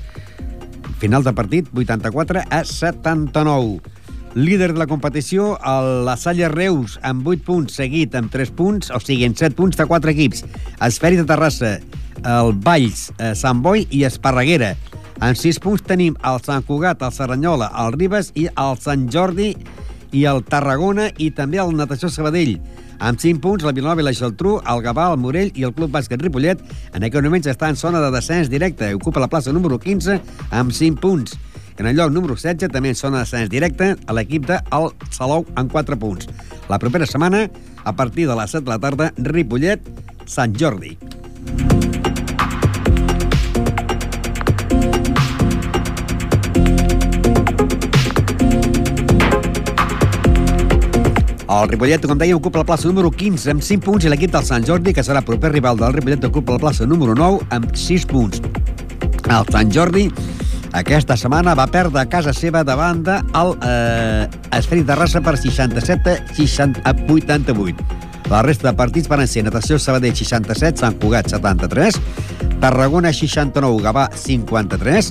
[0.99, 3.81] Final de partit, 84 a 79.
[4.35, 8.91] Líder de la competició, el La Salle Reus, amb 8 punts, seguit amb 3 punts,
[8.91, 10.45] o sigui, en 7 punts de 4 equips.
[10.87, 11.79] Esferi de Terrassa,
[12.27, 14.75] el Valls, eh, Sant Boi i Esparreguera.
[15.23, 19.55] En 6 punts tenim el Sant Cugat, el Serranyola, el Ribes i el Sant Jordi
[20.13, 22.59] i el Tarragona i també el Natació Sabadell.
[23.01, 25.93] Amb 5 punts, la Vilanova i la Geltrú, el Gavà, el Morell i el Club
[25.95, 26.61] Bàsquet Ripollet
[26.93, 28.93] en aquest moment està en zona de descens directe.
[28.95, 31.39] Ocupa la plaça número 15 amb 5 punts.
[31.81, 34.91] En el lloc número 16 també en zona de descens directe a l'equip de el
[35.09, 36.29] Salou amb 4 punts.
[36.69, 37.47] La propera setmana,
[37.85, 39.81] a partir de les 7 de la tarda, Ripollet,
[40.27, 40.99] Sant Jordi.
[51.51, 54.45] El Ripollet, com dèiem, ocupa la plaça número 15 amb 5 punts i l'equip del
[54.47, 58.07] Sant Jordi, que serà proper rival del Ripollet, ocupa la plaça número 9 amb 6
[58.07, 58.39] punts.
[59.27, 60.05] El Sant Jordi
[60.79, 64.29] aquesta setmana va perdre a casa seva davant del eh,
[64.61, 67.99] Esferit de Rassa per 67 a 60 a 88.
[68.31, 71.99] La resta de partits van ser Natació Sabadell 67, Sant Cugat 73,
[72.63, 75.11] Tarragona 69, Gavà 53,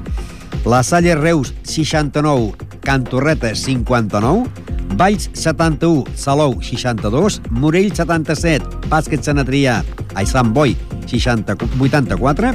[0.71, 4.69] La Salle Reus 69, Cantorreta 59,
[4.99, 9.77] Valls 71, Salou 62, Morell 77, Bàsquet Sant Adrià,
[10.11, 10.73] ai, Sant Boi
[11.07, 12.51] 60, 84,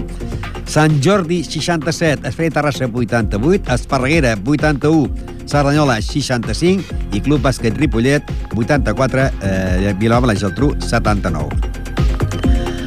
[0.69, 9.31] Sant Jordi 67, Esfera Terrassa 88, Esparreguera 81, Cerdanyola 65 i Club Bàsquet Ripollet 84,
[9.41, 11.49] eh, Vilanova la Geltrú 79.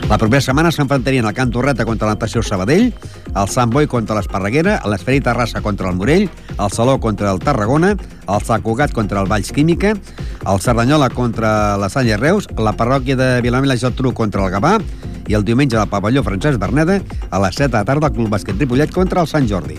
[0.07, 2.93] La propera setmana s'enfrontarien el Can Torreta contra la Natació Sabadell,
[3.37, 6.27] el Sant Boi contra l'Esparreguera, l'Esferi Terrassa contra el Morell,
[6.57, 7.93] el Saló contra el Tarragona,
[8.27, 9.93] el Sant Cugat contra el Valls Química,
[10.47, 14.53] el Cerdanyola contra la Salle Reus, la parròquia de Vilanova i la Geltrú contra el
[14.53, 14.77] Gavà
[15.27, 18.31] i el diumenge al pavelló Francesc Berneda a les 7 de la tarda el Club
[18.33, 19.77] Bàsquet Ripollet contra el Sant Jordi.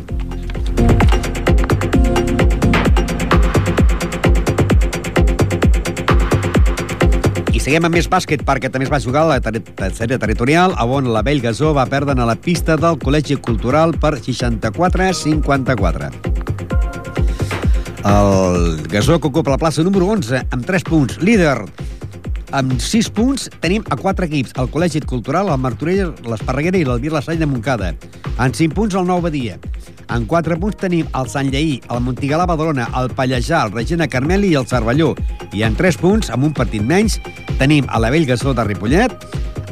[7.68, 11.04] Seguim amb més bàsquet perquè també es va jugar a la ter tercera territorial on
[11.12, 16.08] la Vell Gasó va perdre a la pista del Col·legi Cultural per 64-54.
[18.08, 21.20] El Gasó que ocupa la plaça número 11 amb 3 punts.
[21.20, 21.68] Líder
[22.56, 24.56] amb 6 punts tenim a 4 equips.
[24.56, 27.92] El Col·legi Cultural, el Martorell, l'Esparreguera i l'Albir La Salle de Montcada.
[28.40, 29.60] En 5 punts el Nou Badia.
[30.08, 34.54] En 4 punts tenim el Sant Lleí, el Montigalà Badalona, el Pallejà, el Regina Carmeli
[34.54, 35.12] i el Cervelló.
[35.52, 37.20] I en 3 punts, amb un partit menys,
[37.58, 39.12] tenim a la Vell Gasó de Ripollet,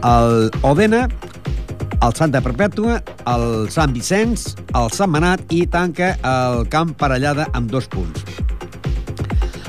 [0.02, 1.06] el Odena,
[2.02, 2.98] el Santa Perpètua,
[3.30, 8.26] el Sant Vicenç, el Sant Manat i tanca el Camp Parellada amb dos punts.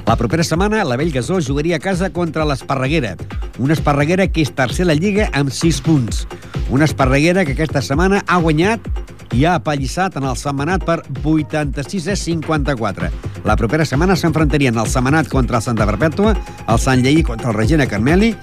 [0.07, 3.15] La propera setmana, la Vell Gasó jugaria a casa contra l'Esparreguera.
[3.59, 6.25] Una Esparreguera que és tercer a la Lliga amb 6 punts.
[6.71, 8.87] Una Esparreguera que aquesta setmana ha guanyat
[9.33, 13.09] i ha apallissat en el Setmanat per 86 a 54.
[13.47, 16.35] La propera setmana s'enfrontarien el Setmanat contra el Santa Perpètua,
[16.67, 18.33] el Sant Lleí contra el Regina Carmeli,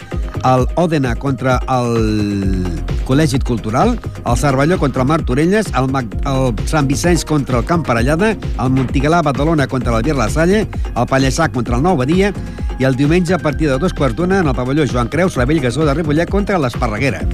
[0.44, 2.66] el Òdena contra el
[3.08, 7.86] Col·legi Cultural, el Cervelló contra el Martorelles, el, Mac, el Sant Vicenç contra el Camp
[7.86, 12.32] Parellada, el Montigalà Badalona contra Vir La Salle, el Pallessà contra el Nou Badia
[12.78, 15.44] i el diumenge a partir de dos quarts d'una en el pavelló Joan Creus, la
[15.44, 17.24] Vell Gasó de Ripollet contra l'Esparreguera.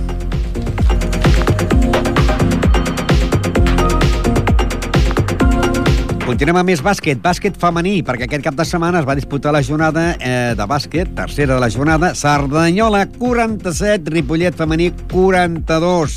[6.30, 9.64] Continuem amb més bàsquet, bàsquet femení, perquè aquest cap de setmana es va disputar la
[9.66, 16.14] jornada eh, de bàsquet, tercera de la jornada, Sardanyola 47, Ripollet femení 42.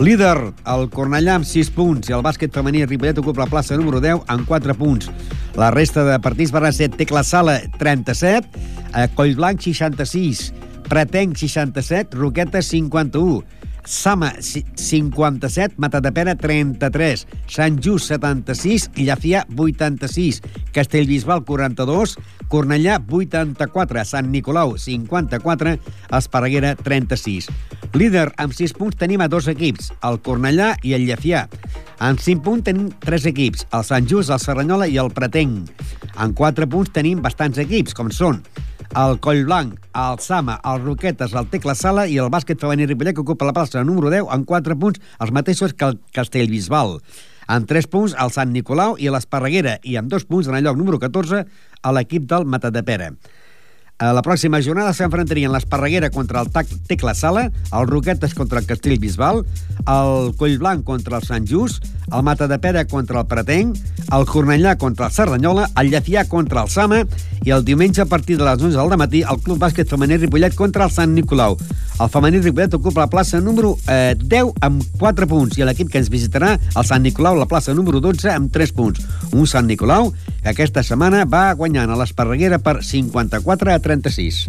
[0.00, 4.00] Líder, el Cornellà amb 6 punts i el bàsquet femení Ripollet ocupa la plaça número
[4.00, 5.12] 10 amb 4 punts.
[5.60, 8.64] La resta de partits van ser Tecla Sala 37,
[8.96, 10.46] eh, Collblanc 66,
[10.88, 13.44] Pretenc 67, Roqueta 51,
[13.84, 20.40] Sama 57, Matadepera 33, Sant Just 76, Llafià 86,
[20.72, 22.16] Castellbisbal 42,
[22.48, 25.76] Cornellà 84, Sant Nicolau 54,
[26.14, 27.50] Esparreguera 36.
[27.92, 31.44] Líder amb 6 punts tenim a dos equips, el Cornellà i el Llafià.
[31.98, 35.70] Amb 5 punts tenim 3 equips, el Sant Just, el Serranyola i el Pretenc.
[36.22, 38.40] En 4 punts tenim bastants equips, com són
[38.96, 43.24] el Collblanc, el Sama, el Roquetes, el Tecla Sala i el bàsquet femení Ripollet, que
[43.24, 46.98] ocupa la plaça número 10 amb 4 punts, els mateixos que el Castellbisbal.
[47.48, 50.76] Amb 3 punts el Sant Nicolau i l'Esparreguera i amb 2 punts en el lloc
[50.80, 51.44] número 14
[51.82, 53.12] a l'equip del Matadepera.
[53.98, 58.66] A la pròxima jornada s'enfrontarien l'Esparreguera contra el Tac Tecla Sala, el Roquetes contra el
[58.66, 59.44] Castell Bisbal,
[59.86, 63.78] el Collblanc contra el Sant Just, el Mata de Pera contra el Pretenc,
[64.12, 67.04] el Cornellà contra el Cerdanyola, el Llefià contra el Sama
[67.44, 70.58] i el diumenge a partir de les 11 del matí el Club Bàsquet Femení Ripollet
[70.58, 71.56] contra el Sant Nicolau.
[72.02, 76.00] El femení Ripollet ocupa la plaça número eh, 10 amb 4 punts i l'equip que
[76.02, 79.06] ens visitarà, el Sant Nicolau, la plaça número 12 amb 3 punts.
[79.30, 80.10] Un Sant Nicolau
[80.42, 84.48] que aquesta setmana va guanyant a l'Esparreguera per 54 a 36.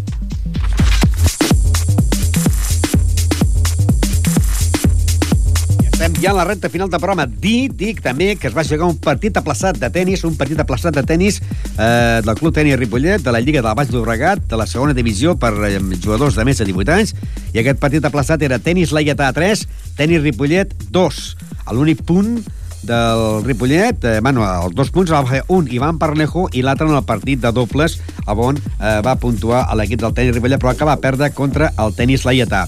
[5.94, 7.28] Estem ja en la recta final del programa.
[7.30, 10.98] Dir, dic també que es va jugar un partit aplaçat de tennis, un partit aplaçat
[10.98, 14.66] de tennis eh, del Club Tenis Ripollet, de la Lliga del Baix Llobregat, de la
[14.68, 17.14] segona divisió per eh, jugadors de més de 18 anys,
[17.54, 19.64] i aquest partit aplaçat era tenis Laietà 3,
[19.96, 21.24] tenis Ripollet 2.
[21.72, 22.42] L'únic punt
[22.84, 26.96] del Ripollet, eh, bueno, els dos punts va fer un Ivan Parlejo i l'altre en
[26.96, 30.88] el partit de dobles on eh, va puntuar a l'equip del tenis Ripollet però que
[30.88, 32.68] va perdre contra el tenis Laietà.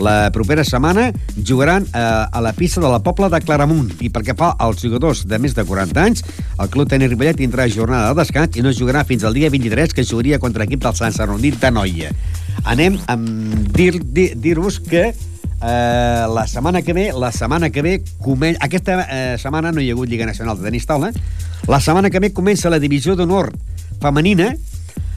[0.00, 2.00] La propera setmana jugaran eh,
[2.32, 5.54] a la pista de la Pobla de Claramunt i perquè fa als jugadors de més
[5.54, 6.24] de 40 anys,
[6.56, 9.92] el Club Tenis Ripollet tindrà jornada de descans i no jugarà fins al dia 23
[9.92, 12.14] que jugaria contra l'equip del Sant Sarrondí de Noia.
[12.64, 14.56] Anem a dir-vos dir, dir
[14.88, 15.04] que
[15.62, 18.56] Eh, la setmana que ve, la setmana que ve, comen...
[18.60, 21.12] aquesta eh, setmana no hi ha hagut Lliga Nacional de Tenis Taula,
[21.68, 23.52] la setmana que ve comença la divisió d'honor
[24.00, 24.54] femenina,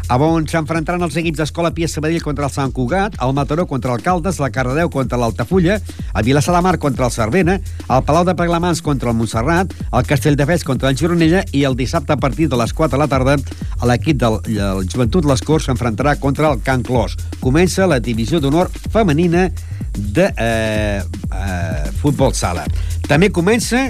[0.09, 4.01] on s'enfrontaran els equips d'Escola Pia Sabadell contra el Sant Cugat, el Mataró contra el
[4.01, 5.79] Caldes, la Cardedeu contra l'Altafulla,
[6.15, 10.05] el Vilassar de Mar contra el Cervena, el Palau de Paglamans contra el Montserrat, el
[10.05, 13.37] Castelldefels contra el Gironella i el dissabte a partir de les 4 de la tarda
[13.83, 17.17] l'equip del el Joventut Les Corts s'enfrontarà contra el Can Clos.
[17.41, 19.49] Comença la divisió d'honor femenina
[19.93, 22.65] de eh, eh, futbol sala.
[23.07, 23.89] També comença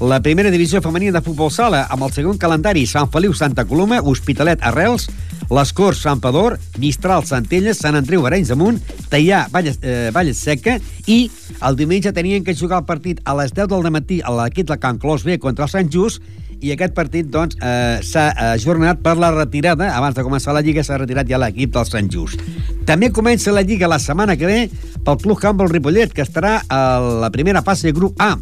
[0.00, 4.00] la primera divisió femenina de futbol sala amb el segon calendari Sant Feliu Santa Coloma,
[4.02, 5.06] Hospitalet Arrels,
[5.54, 8.80] les Corts Sant Pador, Mistral Centelles, Sant Andreu Arenys Amunt,
[9.12, 11.28] Teià Valles, eh, Valles Seca i
[11.62, 14.78] el diumenge tenien que jugar el partit a les 10 del matí a l'equip de
[14.82, 16.22] Can Clos B contra el Sant Just
[16.64, 20.82] i aquest partit doncs, eh, s'ha ajornat per la retirada, abans de començar la Lliga
[20.82, 22.40] s'ha retirat ja l'equip del Sant Just.
[22.88, 24.58] També comença la Lliga la setmana que ve
[25.04, 28.34] pel Club Campbell Ripollet, que estarà a la primera fase grup A.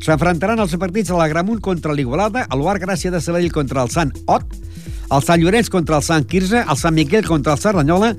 [0.00, 3.90] S'enfrontaran els partits a la Gramunt contra l'Igualada, el Bar Gràcia de Sabadell contra el
[3.92, 4.54] Sant Ot,
[5.12, 8.14] el Sant Llorenç contra el Sant Quirze, el Sant Miquel contra el Cerdanyola,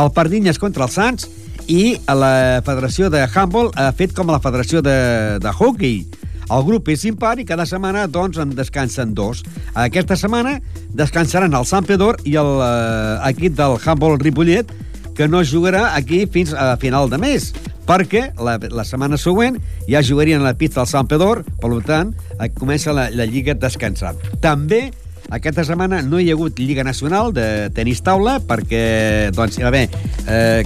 [0.00, 1.28] el Pardinyes contra els Sants
[1.68, 4.96] i la Federació de Handball ha fet com la Federació de,
[5.42, 6.06] de Hockey.
[6.46, 9.42] El grup és impar i cada setmana doncs, en descansen dos.
[9.74, 10.60] Aquesta setmana
[10.94, 14.70] descansaran el Sant Pedor i l'equip del Handball Ripollet,
[15.16, 17.50] que no jugarà aquí fins a final de mes
[17.86, 19.58] perquè la, la setmana següent
[19.88, 23.54] ja jugarien a la pista del Sant Pedor, per tant, eh, comença la, la Lliga
[23.54, 24.18] descansant.
[24.42, 24.90] També
[25.30, 29.72] aquesta setmana no hi ha hagut Lliga Nacional de tenis taula perquè doncs, hi va
[29.72, 29.88] haver
[30.28, 30.62] eh,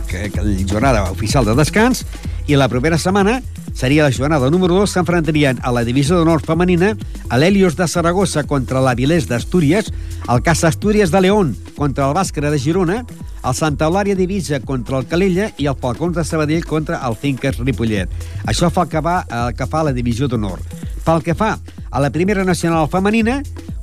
[0.68, 2.04] jornada oficial de descans
[2.50, 3.40] i la propera setmana
[3.72, 6.96] seria la jornada número 2, s'enfrontarien a la divisió d'honor femenina
[7.28, 9.92] a l'Helios de Saragossa contra l'Avilés d'Astúries,
[10.28, 13.04] el Casa Astúries de León contra el Bàscara de Girona,
[13.40, 17.62] el Santa Eulària d'Ivisa contra el Calella i el Falcons de Sabadell contra el Finques
[17.62, 18.10] Ripollet.
[18.44, 20.60] Això fa el que, va, el que fa la divisió d'honor.
[21.06, 21.54] Pel que fa
[21.90, 23.40] a la primera nacional femenina,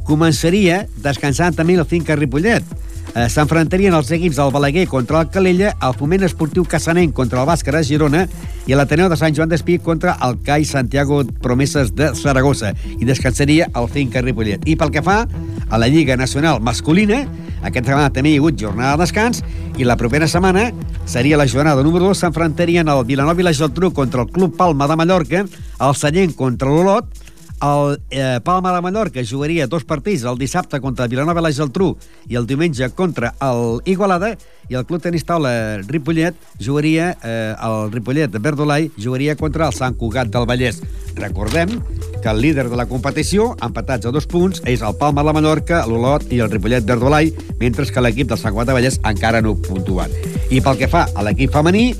[0.07, 2.65] començaria descansant també el Finques Ripollet.
[3.17, 7.47] Eh, s'enfrontarien els equips del Balaguer contra el Calella, el Foment Esportiu Cassanenc contra el
[7.49, 8.25] Bàscara Girona
[8.67, 12.73] i l'Ateneu de Sant Joan d'Espí contra el CAI Santiago Promeses de Saragossa.
[12.99, 14.67] I descansaria el Finca Ripollet.
[14.67, 17.23] I pel que fa a la Lliga Nacional Masculina,
[17.63, 19.41] aquesta setmana també hi ha hagut jornada de descans
[19.77, 20.69] i la propera setmana
[21.09, 24.87] seria la jornada número 2, s'enfrontarien el Vilanova i la Geltrú contra el Club Palma
[24.87, 27.09] de Mallorca, el Sallent contra l'Olot,
[27.61, 31.95] el eh, Palma de Mallorca jugaria dos partits, el dissabte contra Vilanova i la Geltrú
[32.29, 34.35] i el diumenge contra el Igualada,
[34.69, 39.73] i el Club Tenis Taula Ripollet jugaria, eh, el Ripollet de Verdolai jugaria contra el
[39.73, 40.81] Sant Cugat del Vallès.
[41.15, 41.79] Recordem
[42.21, 45.85] que el líder de la competició, empatats a dos punts, és el Palma de Mallorca,
[45.87, 49.55] l'Olot i el Ripollet Verdolai, mentre que l'equip del Sant Cugat del Vallès encara no
[49.55, 50.13] puntuat.
[50.51, 51.93] I pel que fa a l'equip femení,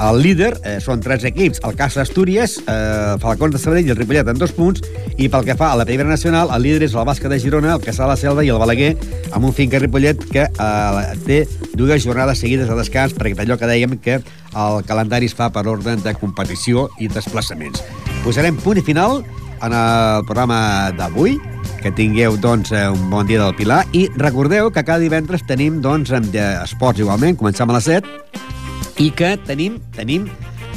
[0.00, 3.98] el líder eh, són tres equips, el Casa Astúries, eh, Falcons de Sabadell i el
[3.98, 4.82] Ripollet en dos punts,
[5.16, 7.74] i pel que fa a la primera nacional, el líder és el Bàsquet de Girona,
[7.76, 8.94] el Caçà la Selva i el Balaguer,
[9.32, 11.44] amb un finca Ripollet que eh, té
[11.78, 15.66] dues jornades seguides de descans, perquè allò que dèiem que el calendari es fa per
[15.70, 17.82] ordre de competició i desplaçaments.
[18.24, 19.22] Posarem punt i final
[19.64, 21.38] en el programa d'avui,
[21.84, 23.82] que tingueu doncs, un bon dia del Pilar.
[23.92, 26.12] I recordeu que cada divendres tenim doncs,
[26.64, 28.53] esports igualment, començam a les 7
[28.98, 30.28] i que tenim, tenim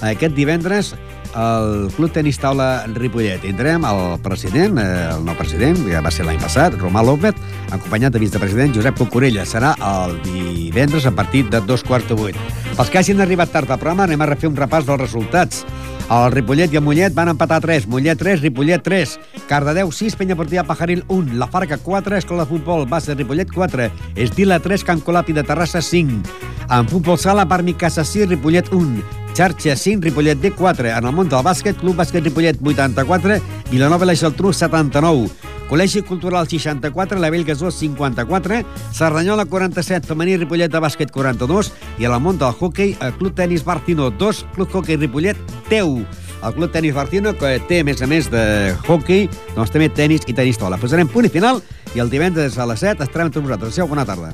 [0.05, 0.93] aquest divendres
[1.38, 3.41] el Club Tenis Taula Ripollet.
[3.43, 7.36] Tindrem el president, eh, el nou president, que va ser l'any passat, Romà López,
[7.70, 9.45] acompanyat de vicepresident Josep Cucurella.
[9.45, 12.39] Serà el divendres a partir de dos quarts de vuit.
[12.76, 15.65] Pels que hagin arribat tard al programa, anem a refer un repàs dels resultats.
[16.08, 19.18] El Ripollet i el Mollet van empatar 3, Mollet 3, Ripollet 3,
[19.49, 24.62] Cardedeu 6, Portilla Pajaril 1, La Farca 4, Escola de Futbol Base Ripollet 4, Estila
[24.62, 26.24] 3, Can Colapi de Terrassa 5.
[26.70, 29.03] En futbol sala, Parmi Casa 6, Ripollet 1,
[29.38, 30.97] Xarxa 5, Ripollet D4.
[30.97, 33.35] En el món del bàsquet, Club Bàsquet Ripollet 84,
[33.69, 35.27] Vilanova i la Geltrú 79.
[35.69, 38.63] Col·legi Cultural 64, la Bellgasó 54,
[38.97, 41.69] Cerdanyola 47, Femení Ripollet de bàsquet 42
[41.99, 45.38] i a la món del hockey, el Club Tenis Bartino 2, Club Hockey Ripollet
[45.69, 46.07] 10.
[46.41, 50.25] El Club Tenis Bartino, que té, a més a més de hockey, doncs també tenis
[50.25, 50.81] i tenis tola.
[50.81, 51.61] Posarem punt i final
[51.93, 53.77] i el divendres a les 7 estarem amb tots vosaltres.
[53.77, 54.33] Adéu, bona tarda.